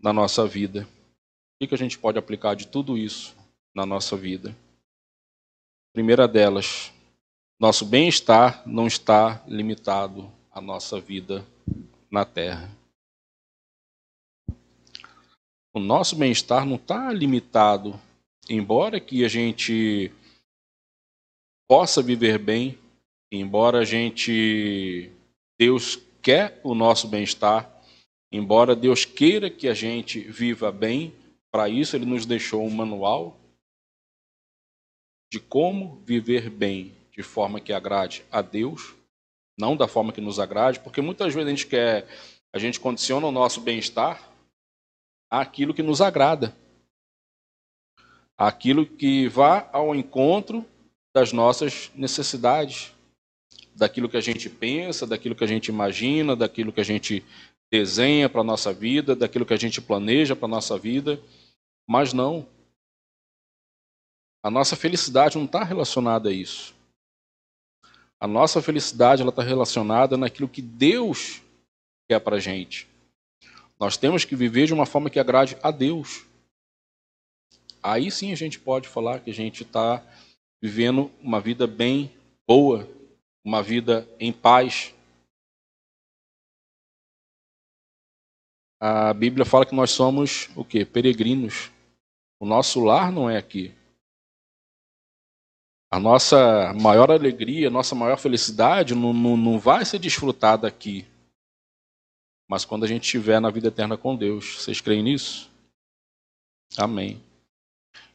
[0.00, 0.88] na nossa vida.
[1.60, 3.36] O que a gente pode aplicar de tudo isso
[3.74, 4.56] na nossa vida?
[5.92, 6.92] Primeira delas,
[7.60, 11.44] nosso bem-estar não está limitado à nossa vida
[12.10, 12.70] na Terra.
[15.76, 18.00] O nosso bem-estar não está limitado,
[18.48, 20.12] embora que a gente
[21.68, 22.78] possa viver bem,
[23.32, 25.10] embora a gente
[25.58, 27.68] Deus quer o nosso bem-estar,
[28.32, 31.12] embora Deus queira que a gente viva bem,
[31.50, 33.36] para isso ele nos deixou um manual
[35.32, 38.94] de como viver bem de forma que agrade a Deus,
[39.58, 42.06] não da forma que nos agrade, porque muitas vezes a gente quer,
[42.54, 44.33] a gente condiciona o nosso bem-estar
[45.40, 46.54] àquilo que nos agrada,
[48.36, 50.64] aquilo que vá ao encontro
[51.14, 52.92] das nossas necessidades
[53.74, 57.24] daquilo que a gente pensa, daquilo que a gente imagina, daquilo que a gente
[57.70, 61.20] desenha para a nossa vida, daquilo que a gente planeja para a nossa vida,
[61.88, 62.46] mas não.
[64.42, 66.74] A nossa felicidade não está relacionada a isso.
[68.20, 71.42] A nossa felicidade está relacionada naquilo que Deus
[72.08, 72.93] quer para a gente.
[73.78, 76.26] Nós temos que viver de uma forma que agrade a Deus.
[77.82, 80.02] Aí sim a gente pode falar que a gente está
[80.62, 82.10] vivendo uma vida bem
[82.46, 82.88] boa,
[83.44, 84.94] uma vida em paz.
[88.80, 90.84] A Bíblia fala que nós somos o quê?
[90.84, 91.70] Peregrinos.
[92.40, 93.74] O nosso lar não é aqui.
[95.90, 101.06] A nossa maior alegria, a nossa maior felicidade não, não, não vai ser desfrutada aqui.
[102.48, 104.56] Mas quando a gente estiver na vida eterna com Deus.
[104.62, 105.50] Vocês creem nisso?
[106.76, 107.22] Amém.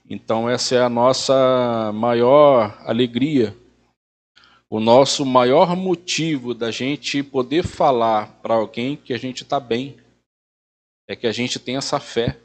[0.10, 3.56] Então, essa é a nossa maior alegria
[4.70, 9.98] o nosso maior motivo da gente poder falar para alguém que a gente está bem
[11.08, 12.38] é que a gente tem essa fé.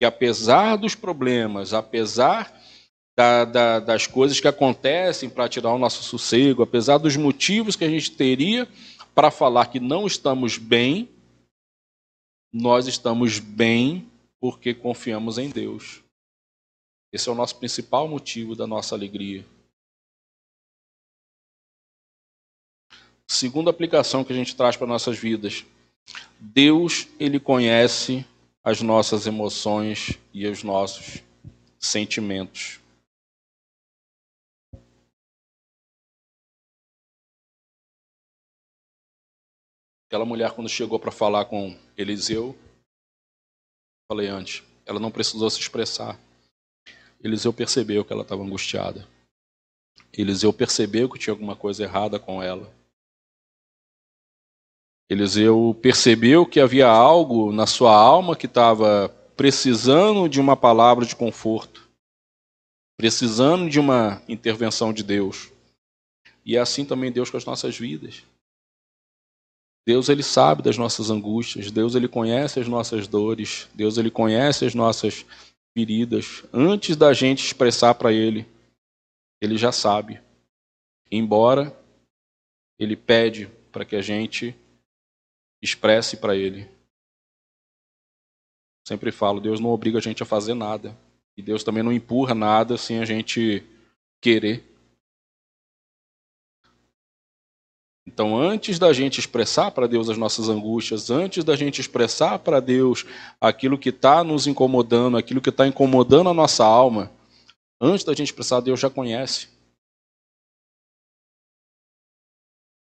[0.00, 2.52] Que apesar dos problemas, apesar
[3.16, 7.84] da, da, das coisas que acontecem para tirar o nosso sossego, apesar dos motivos que
[7.84, 8.66] a gente teria
[9.14, 11.08] para falar que não estamos bem,
[12.52, 14.10] nós estamos bem
[14.40, 16.02] porque confiamos em Deus.
[17.12, 19.46] Esse é o nosso principal motivo da nossa alegria.
[23.28, 25.64] Segunda aplicação que a gente traz para nossas vidas.
[26.38, 28.26] Deus, ele conhece
[28.62, 31.22] as nossas emoções e os nossos
[31.78, 32.80] sentimentos.
[40.14, 42.56] Aquela mulher, quando chegou para falar com Eliseu,
[44.08, 46.16] falei antes, ela não precisou se expressar.
[47.20, 49.08] Eliseu percebeu que ela estava angustiada.
[50.12, 52.72] Eliseu percebeu que tinha alguma coisa errada com ela.
[55.10, 61.16] Eliseu percebeu que havia algo na sua alma que estava precisando de uma palavra de
[61.16, 61.90] conforto,
[62.96, 65.50] precisando de uma intervenção de Deus.
[66.46, 68.22] E é assim também Deus com as nossas vidas.
[69.86, 74.64] Deus ele sabe das nossas angústias, Deus ele conhece as nossas dores, Deus ele conhece
[74.64, 75.26] as nossas
[75.76, 78.46] feridas antes da gente expressar para ele.
[79.42, 80.20] Ele já sabe.
[81.10, 81.76] Embora
[82.78, 84.54] ele pede para que a gente
[85.62, 86.68] expresse para ele.
[88.86, 90.96] Sempre falo, Deus não obriga a gente a fazer nada.
[91.36, 93.64] E Deus também não empurra nada sem a gente
[94.20, 94.62] querer.
[98.14, 102.60] Então, antes da gente expressar para Deus as nossas angústias, antes da gente expressar para
[102.60, 103.04] Deus
[103.40, 107.10] aquilo que está nos incomodando, aquilo que está incomodando a nossa alma,
[107.80, 109.48] antes da gente expressar, Deus já conhece.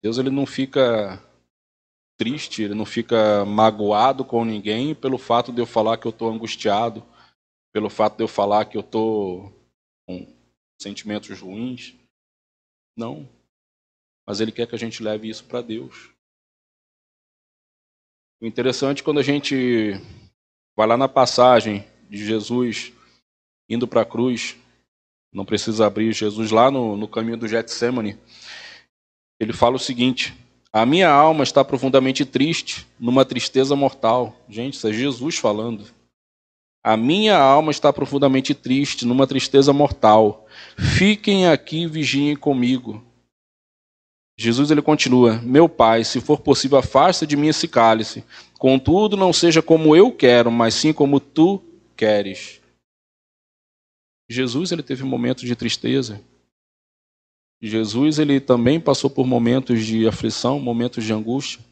[0.04, 1.20] Deus ele não fica
[2.16, 6.30] triste, ele não fica magoado com ninguém pelo fato de eu falar que eu estou
[6.30, 7.04] angustiado,
[7.74, 9.52] pelo fato de eu falar que eu estou
[10.08, 10.32] com
[10.80, 11.96] sentimentos ruins.
[12.96, 13.28] Não.
[14.28, 16.10] Mas Ele quer que a gente leve isso para Deus.
[18.42, 19.94] O interessante é quando a gente
[20.76, 22.94] vai lá na passagem de Jesus
[23.70, 24.56] indo para a cruz,
[25.34, 28.18] não precisa abrir Jesus lá no, no caminho do Getsemane,
[29.40, 30.34] ele fala o seguinte:
[30.72, 34.36] A minha alma está profundamente triste, numa tristeza mortal.
[34.50, 35.86] Gente, isso é Jesus falando.
[36.84, 40.48] A minha alma está profundamente triste, numa tristeza mortal.
[40.98, 43.04] Fiquem aqui e vigiem comigo.
[44.40, 48.24] Jesus ele continua: Meu Pai, se for possível, afasta de mim esse cálice.
[48.60, 51.62] Contudo, não seja como eu quero, mas sim como tu
[51.96, 52.62] queres.
[54.30, 56.24] Jesus ele teve momentos de tristeza.
[57.62, 61.64] Jesus ele também passou por momentos de aflição, momentos de angústia.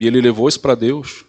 [0.00, 1.24] E ele levou isso para Deus.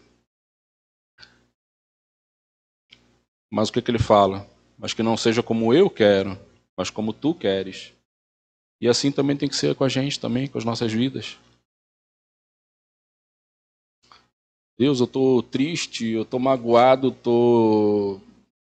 [3.52, 4.50] Mas o que, que ele fala?
[4.78, 6.40] Mas que não seja como eu quero,
[6.76, 7.94] mas como tu queres.
[8.82, 11.38] E assim também tem que ser com a gente também, com as nossas vidas.
[14.78, 18.20] Deus, eu estou triste, eu estou magoado, estou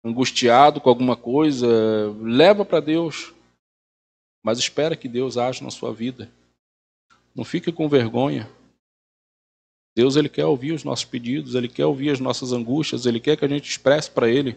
[0.02, 1.68] angustiado com alguma coisa.
[2.22, 3.34] Leva para Deus.
[4.42, 6.32] Mas espera que Deus age na sua vida.
[7.34, 8.50] Não fique com vergonha.
[9.94, 13.36] Deus ele quer ouvir os nossos pedidos, ele quer ouvir as nossas angústias, ele quer
[13.36, 14.56] que a gente expresse para ele.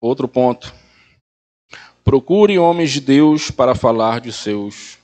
[0.00, 0.72] Outro ponto.
[2.04, 4.98] Procure homens de Deus para falar de seus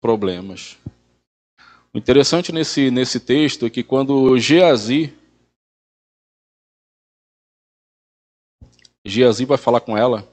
[0.00, 0.78] problemas.
[1.92, 5.16] O interessante nesse, nesse texto é que quando Geazi,
[9.06, 10.28] Geazi vai falar com ela,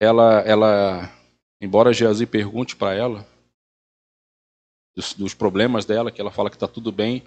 [0.00, 1.12] ela, ela
[1.60, 3.26] embora Geazi pergunte para ela
[4.96, 7.22] dos, dos problemas dela, que ela fala que está tudo bem,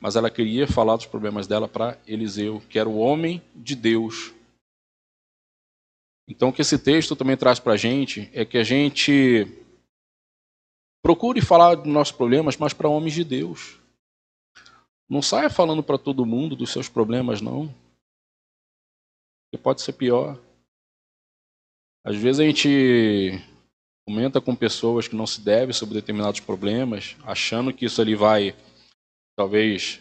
[0.00, 4.32] mas ela queria falar dos problemas dela para Eliseu, que era o homem de Deus.
[6.28, 9.46] Então, o que esse texto também traz para a gente é que a gente
[11.02, 13.78] procure falar dos nossos problemas, mas para homens de Deus.
[15.08, 17.72] Não saia falando para todo mundo dos seus problemas, não.
[19.44, 20.36] Porque pode ser pior.
[22.04, 23.40] Às vezes a gente
[24.04, 28.54] comenta com pessoas que não se deve sobre determinados problemas, achando que isso ali vai
[29.36, 30.00] talvez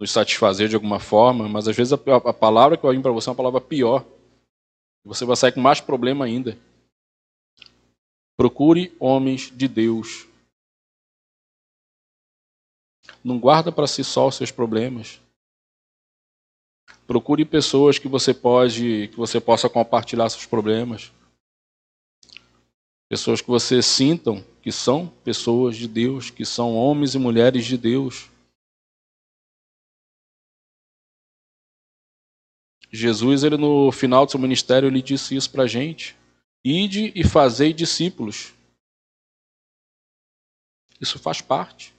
[0.00, 3.12] nos satisfazer de alguma forma, mas às vezes a, a palavra que vai vir para
[3.12, 4.04] você é uma palavra pior.
[5.04, 6.58] Você vai sair com mais problema ainda.
[8.36, 10.26] Procure homens de Deus.
[13.22, 15.20] Não guarda para si só os seus problemas.
[17.06, 21.12] Procure pessoas que você pode, que você possa compartilhar seus problemas.
[23.10, 27.76] Pessoas que você sintam que são pessoas de Deus, que são homens e mulheres de
[27.76, 28.29] Deus.
[32.92, 36.16] Jesus, ele no final do seu ministério, ele disse isso para a gente:
[36.64, 38.52] ide e fazei discípulos.
[41.00, 41.94] Isso faz parte.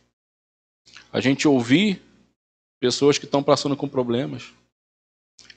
[1.11, 2.01] A gente ouvir
[2.79, 4.53] pessoas que estão passando com problemas.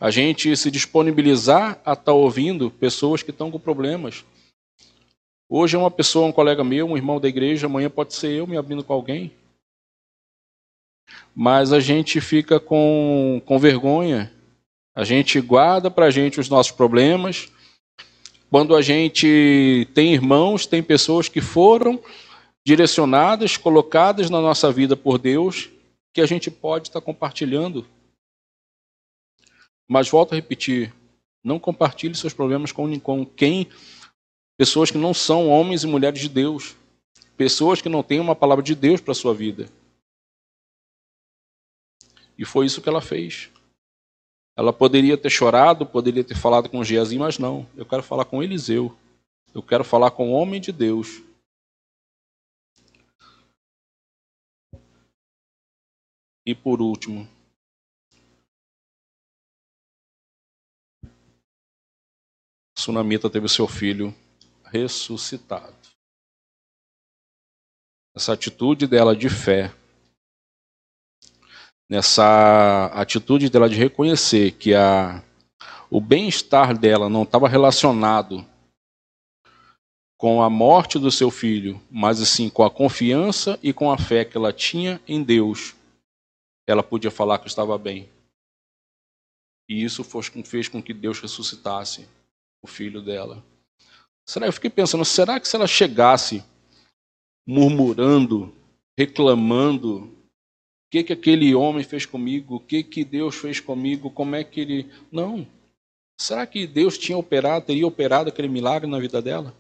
[0.01, 4.24] A gente se disponibilizar a estar tá ouvindo pessoas que estão com problemas.
[5.49, 8.47] Hoje é uma pessoa, um colega meu, um irmão da igreja, amanhã pode ser eu
[8.47, 9.30] me abrindo com alguém.
[11.35, 14.32] Mas a gente fica com, com vergonha,
[14.95, 17.49] a gente guarda para a gente os nossos problemas.
[18.49, 22.01] Quando a gente tem irmãos, tem pessoas que foram
[22.64, 25.68] direcionadas, colocadas na nossa vida por Deus,
[26.12, 27.84] que a gente pode estar compartilhando.
[29.88, 30.95] Mas volto a repetir,
[31.42, 33.68] não compartilhe seus problemas com, com quem
[34.57, 36.76] pessoas que não são homens e mulheres de Deus.
[37.36, 39.68] pessoas que não têm uma palavra de Deus para a sua vida.
[42.38, 43.51] E foi isso que ela fez.
[44.57, 47.68] Ela poderia ter chorado, poderia ter falado com Geazi, mas não.
[47.76, 48.96] Eu quero falar com Eliseu.
[49.52, 51.22] Eu quero falar com o homem de Deus.
[56.46, 57.26] E por último,
[62.76, 64.14] Sunamita teve seu filho
[64.64, 65.74] ressuscitado.
[68.14, 69.74] Essa atitude dela de fé
[71.89, 75.22] nessa atitude dela de reconhecer que a,
[75.91, 78.45] o bem-estar dela não estava relacionado
[80.16, 84.24] com a morte do seu filho, mas assim com a confiança e com a fé
[84.24, 85.74] que ela tinha em Deus,
[86.66, 88.09] ela podia falar que estava bem.
[89.68, 90.05] E isso
[90.45, 92.09] fez com que Deus ressuscitasse
[92.62, 93.43] o filho dela.
[94.26, 94.47] Será?
[94.47, 96.43] Eu fiquei pensando, será que se ela chegasse
[97.47, 98.55] murmurando,
[98.99, 100.11] reclamando,
[100.95, 104.61] que, que aquele homem fez comigo, o que, que Deus fez comigo, como é que
[104.61, 104.92] ele.
[105.11, 105.45] Não.
[106.20, 109.53] Será que Deus tinha operado, teria operado aquele milagre na vida dela?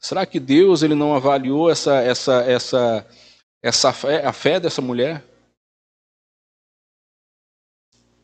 [0.00, 3.06] Será que Deus ele não avaliou essa essa essa
[3.62, 5.22] essa fé, a fé dessa mulher?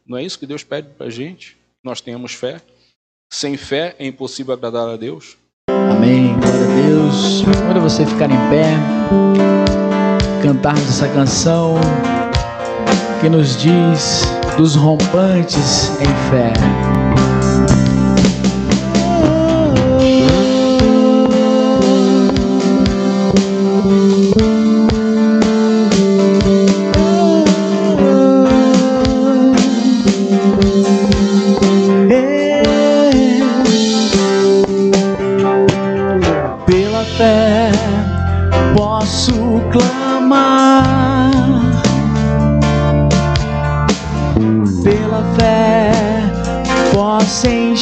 [0.04, 1.56] Não é isso que Deus pede para a gente?
[1.84, 2.60] Nós tenhamos fé.
[3.32, 5.36] Sem fé é impossível agradar a Deus.
[5.68, 6.34] Amém.
[6.40, 7.42] Glória a Deus.
[7.66, 9.75] Quando você ficar em pé
[10.46, 11.74] cantarmos essa canção
[13.20, 14.22] que nos diz
[14.56, 16.52] dos rompantes em fé.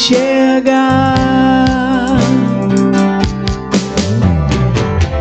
[0.05, 0.84] enxerga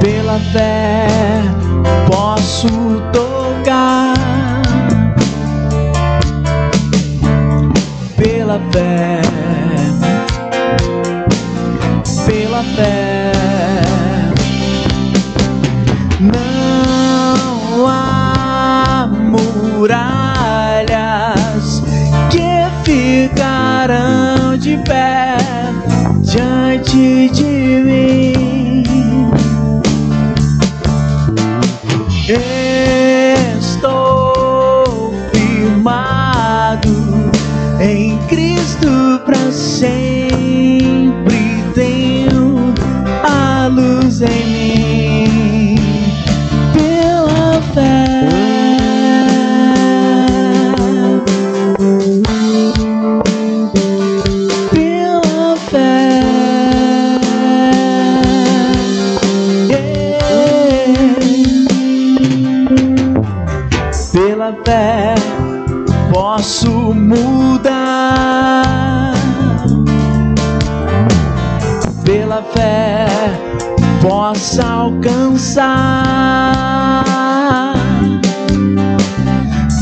[0.02, 1.03] pela fé.
[24.86, 25.74] bad
[26.86, 27.34] to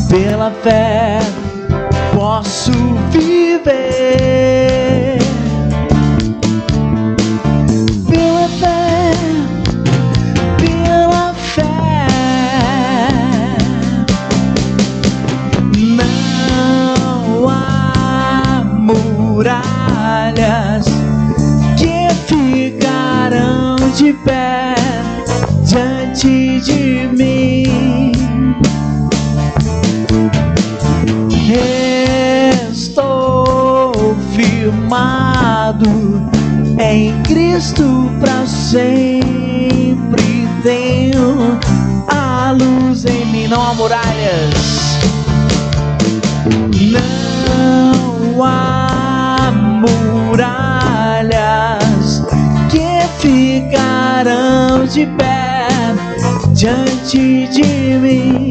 [0.10, 1.21] pela fé.
[36.78, 39.22] é em Cristo para sempre.
[40.64, 41.60] Tenho
[42.08, 45.00] a luz em mim, não há muralhas.
[46.92, 49.52] Não há
[50.32, 51.32] muralhas
[52.70, 55.68] que ficarão de pé
[56.54, 58.51] diante de mim.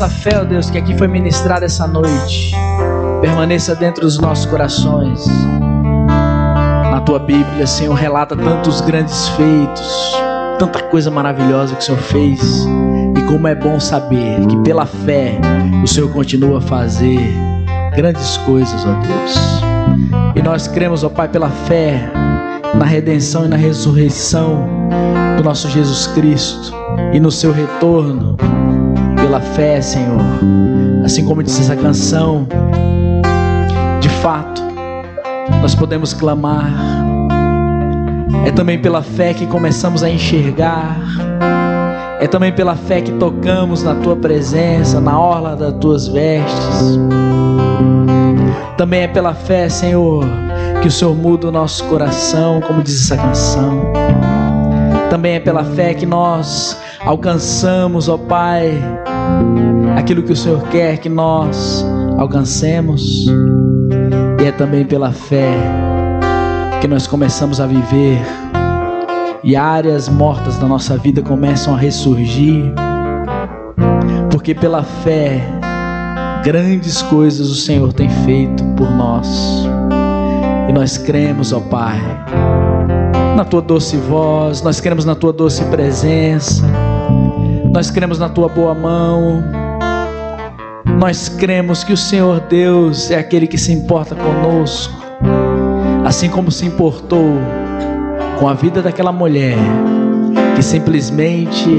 [0.00, 2.54] Essa fé, ó Deus, que aqui foi ministrada essa noite,
[3.20, 5.26] permaneça dentro dos nossos corações.
[6.90, 10.16] Na tua Bíblia, Senhor, relata tantos grandes feitos,
[10.58, 12.66] tanta coisa maravilhosa que o Senhor fez.
[13.14, 15.38] E como é bom saber que pela fé
[15.84, 17.20] o Senhor continua a fazer
[17.94, 19.60] grandes coisas, ó Deus.
[20.34, 22.10] E nós cremos, ó Pai, pela fé
[22.74, 24.66] na redenção e na ressurreição
[25.36, 26.72] do nosso Jesus Cristo
[27.12, 28.38] e no seu retorno
[29.30, 30.20] pela fé, Senhor.
[31.04, 32.48] Assim como disse essa canção,
[34.00, 34.60] de fato,
[35.62, 36.72] nós podemos clamar.
[38.44, 40.98] É também pela fé que começamos a enxergar.
[42.18, 46.98] É também pela fé que tocamos na tua presença, na orla das tuas vestes.
[48.76, 50.24] Também é pela fé, Senhor,
[50.82, 53.92] que o Senhor muda o nosso coração, como diz essa canção.
[55.08, 58.78] Também é pela fé que nós alcançamos, ó Pai,
[59.96, 61.84] aquilo que o Senhor quer que nós
[62.18, 63.26] alcancemos.
[64.40, 65.52] E é também pela fé
[66.80, 68.18] que nós começamos a viver
[69.42, 72.72] e áreas mortas da nossa vida começam a ressurgir.
[74.30, 75.40] Porque pela fé,
[76.44, 79.28] grandes coisas o Senhor tem feito por nós.
[80.68, 82.00] E nós cremos, ó Pai,
[83.36, 86.64] na tua doce voz, nós cremos na tua doce presença,
[87.70, 89.42] nós cremos na tua boa mão.
[90.98, 94.94] Nós cremos que o Senhor Deus é aquele que se importa conosco,
[96.04, 97.38] assim como se importou
[98.38, 99.56] com a vida daquela mulher
[100.60, 101.70] que simplesmente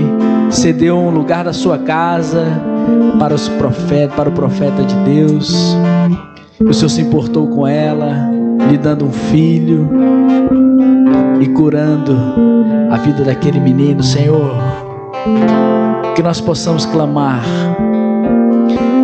[0.49, 2.45] cedeu um lugar da sua casa
[3.19, 5.77] para os profetas, para o profeta de Deus.
[6.59, 8.29] O Senhor se importou com ela,
[8.69, 9.87] lhe dando um filho
[11.39, 12.17] e curando
[12.89, 14.55] a vida daquele menino, Senhor.
[16.15, 17.43] Que nós possamos clamar.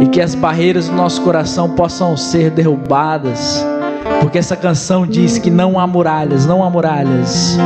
[0.01, 3.65] E que as barreiras do nosso coração possam ser derrubadas,
[4.21, 7.57] porque essa canção diz que não há muralhas, não há muralhas.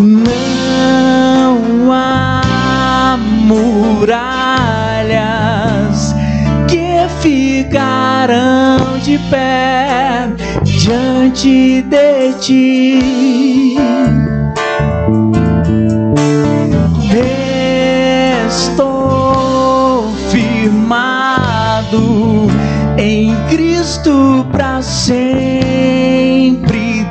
[0.00, 3.16] Não há
[3.46, 4.54] muralhas
[6.68, 9.87] que ficarão de pé
[10.88, 13.76] diante de ti.
[18.48, 22.00] Estou firmado
[22.96, 25.76] em Cristo para sempre.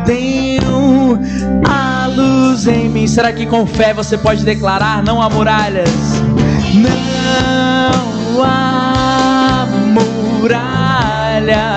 [0.06, 1.20] Tenho
[1.64, 3.06] a luz em mim.
[3.08, 5.90] Será que com fé você pode declarar: não há muralhas?
[6.74, 11.77] Não há muralhas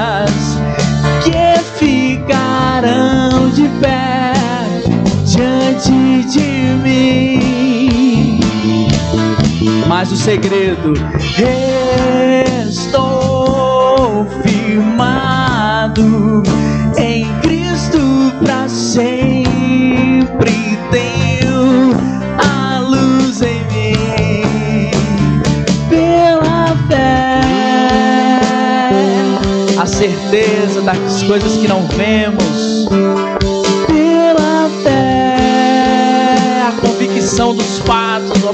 [2.80, 4.32] ficarão de pé
[5.26, 6.48] diante de
[6.82, 8.40] mim.
[9.86, 10.94] Mas o segredo,
[12.68, 16.42] estou firmado
[16.96, 19.20] em Cristo para sempre.
[20.90, 21.92] Tenho
[22.38, 24.90] a luz em mim
[25.88, 27.40] pela fé,
[29.78, 32.49] a certeza das coisas que não vemos.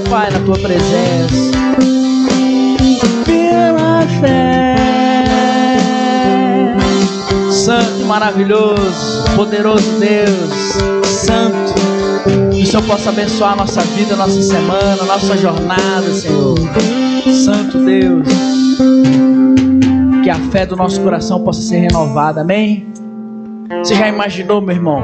[0.00, 1.52] Pai, na tua presença.
[3.24, 4.76] Pela fé,
[7.50, 11.74] Santo, maravilhoso, poderoso Deus, Santo.
[12.52, 16.56] Que o Senhor possa abençoar a nossa vida, a nossa semana, a nossa jornada, Senhor.
[17.44, 18.28] Santo Deus.
[20.22, 22.92] Que a fé do nosso coração possa ser renovada, amém?
[23.78, 25.02] Você já imaginou, meu irmão?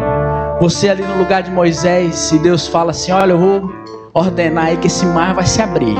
[0.60, 3.81] Você ali no lugar de Moisés, e Deus fala assim: Olha, eu vou
[4.14, 5.94] ordenar aí que esse mar vai se abrir.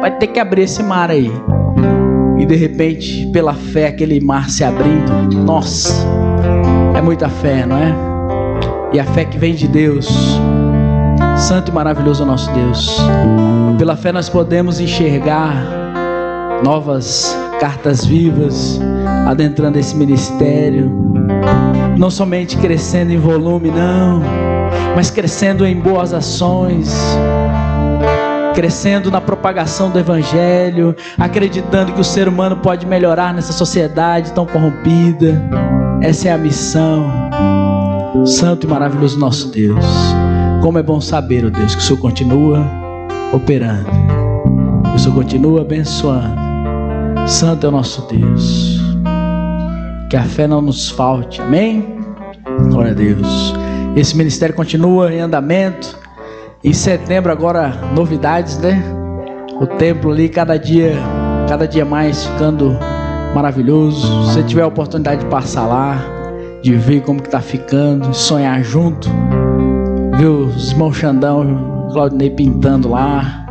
[0.00, 1.30] Vai ter que abrir esse mar aí.
[2.38, 5.12] E de repente, pela fé, aquele mar se abrindo.
[5.44, 6.06] Nossa,
[6.96, 7.94] é muita fé, não é?
[8.92, 10.40] E a fé que vem de Deus.
[11.36, 12.98] Santo e maravilhoso é nosso Deus.
[13.78, 15.54] Pela fé nós podemos enxergar
[16.64, 18.80] novas cartas vivas
[19.26, 20.90] adentrando esse ministério.
[21.96, 24.22] Não somente crescendo em volume, não,
[24.96, 26.92] mas crescendo em boas ações,
[28.52, 34.46] crescendo na propagação do Evangelho, acreditando que o ser humano pode melhorar nessa sociedade tão
[34.46, 35.42] corrompida.
[36.00, 37.10] Essa é a missão.
[38.24, 39.84] Santo e maravilhoso nosso Deus.
[40.62, 42.64] Como é bom saber, ó oh Deus, que o Senhor continua
[43.32, 43.90] operando,
[44.90, 46.40] que o Senhor continua abençoando.
[47.26, 48.80] Santo é o nosso Deus.
[50.10, 51.98] Que a fé não nos falte, amém?
[52.68, 53.54] Glória a Deus.
[53.96, 56.01] Esse ministério continua em andamento.
[56.64, 58.80] Em setembro agora novidades, né?
[59.60, 60.94] O templo ali cada dia,
[61.48, 62.78] cada dia mais ficando
[63.34, 64.06] maravilhoso.
[64.26, 65.98] Se você tiver a oportunidade de passar lá,
[66.62, 69.10] de ver como que tá ficando, sonhar junto,
[70.16, 73.44] ver os irmãos Xandão, Claudinei pintando lá.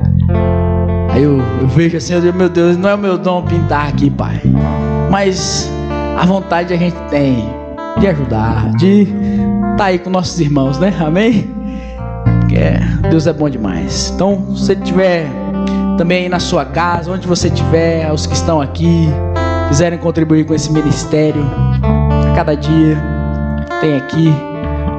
[1.10, 3.90] Aí eu, eu vejo assim, eu digo, meu Deus, não é o meu dom pintar
[3.90, 4.40] aqui, pai.
[5.10, 5.70] Mas
[6.18, 7.44] a vontade a gente tem
[8.00, 10.96] de ajudar, de estar tá aí com nossos irmãos, né?
[11.06, 11.61] Amém?
[12.52, 14.12] Porque Deus é bom demais.
[14.14, 15.26] Então, se você tiver
[15.98, 19.08] também na sua casa, onde você estiver, os que estão aqui,
[19.70, 21.46] quiserem contribuir com esse ministério,
[22.30, 23.02] a cada dia
[23.80, 24.34] tem aqui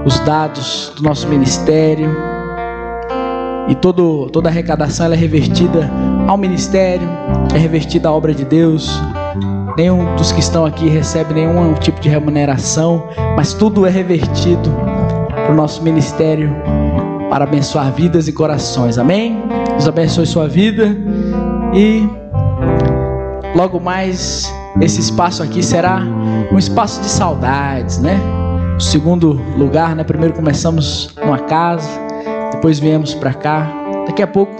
[0.07, 2.11] os dados do nosso ministério
[3.69, 5.91] e todo, toda a arrecadação é revertida
[6.27, 7.07] ao ministério,
[7.55, 8.99] é revertida à obra de Deus.
[9.77, 14.71] Nenhum dos que estão aqui recebe nenhum tipo de remuneração, mas tudo é revertido
[15.29, 16.51] para o nosso ministério
[17.33, 18.99] para abençoar vidas e corações.
[18.99, 19.43] Amém?
[19.71, 20.95] Deus abençoe sua vida
[21.73, 22.07] e
[23.57, 24.53] logo mais
[24.83, 26.03] esse espaço aqui será
[26.53, 28.21] um espaço de saudades, né?
[28.77, 30.05] O segundo lugar, né?
[30.05, 31.89] Primeiro começamos numa casa,
[32.53, 33.67] depois viemos para cá.
[34.07, 34.53] Daqui a pouco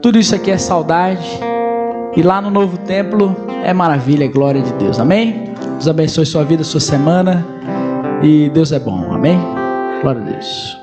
[0.00, 1.26] tudo isso aqui é saudade
[2.16, 3.34] e lá no novo templo
[3.64, 5.00] é maravilha, é glória de Deus.
[5.00, 5.54] Amém?
[5.72, 7.44] Deus abençoe sua vida, sua semana
[8.22, 9.12] e Deus é bom.
[9.12, 9.40] Amém?
[10.00, 10.81] Glória a Deus.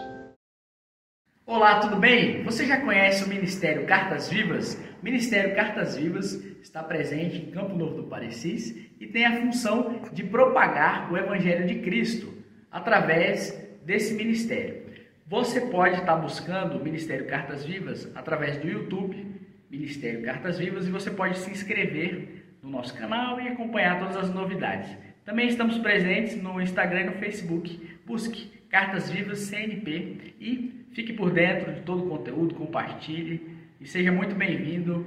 [1.52, 2.44] Olá, tudo bem?
[2.44, 4.76] Você já conhece o Ministério Cartas Vivas?
[5.02, 10.00] O Ministério Cartas Vivas está presente em Campo Novo do Parecis e tem a função
[10.14, 12.32] de propagar o Evangelho de Cristo
[12.72, 14.84] através desse ministério.
[15.26, 19.26] Você pode estar buscando o Ministério Cartas Vivas através do YouTube,
[19.72, 24.32] Ministério Cartas Vivas, e você pode se inscrever no nosso canal e acompanhar todas as
[24.32, 24.96] novidades.
[25.26, 27.98] Também estamos presentes no Instagram e no Facebook.
[28.06, 34.12] Busque Cartas Vivas CNP e fique por dentro de todo o conteúdo, compartilhe e seja
[34.12, 35.06] muito bem-vindo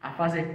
[0.00, 0.54] a fazer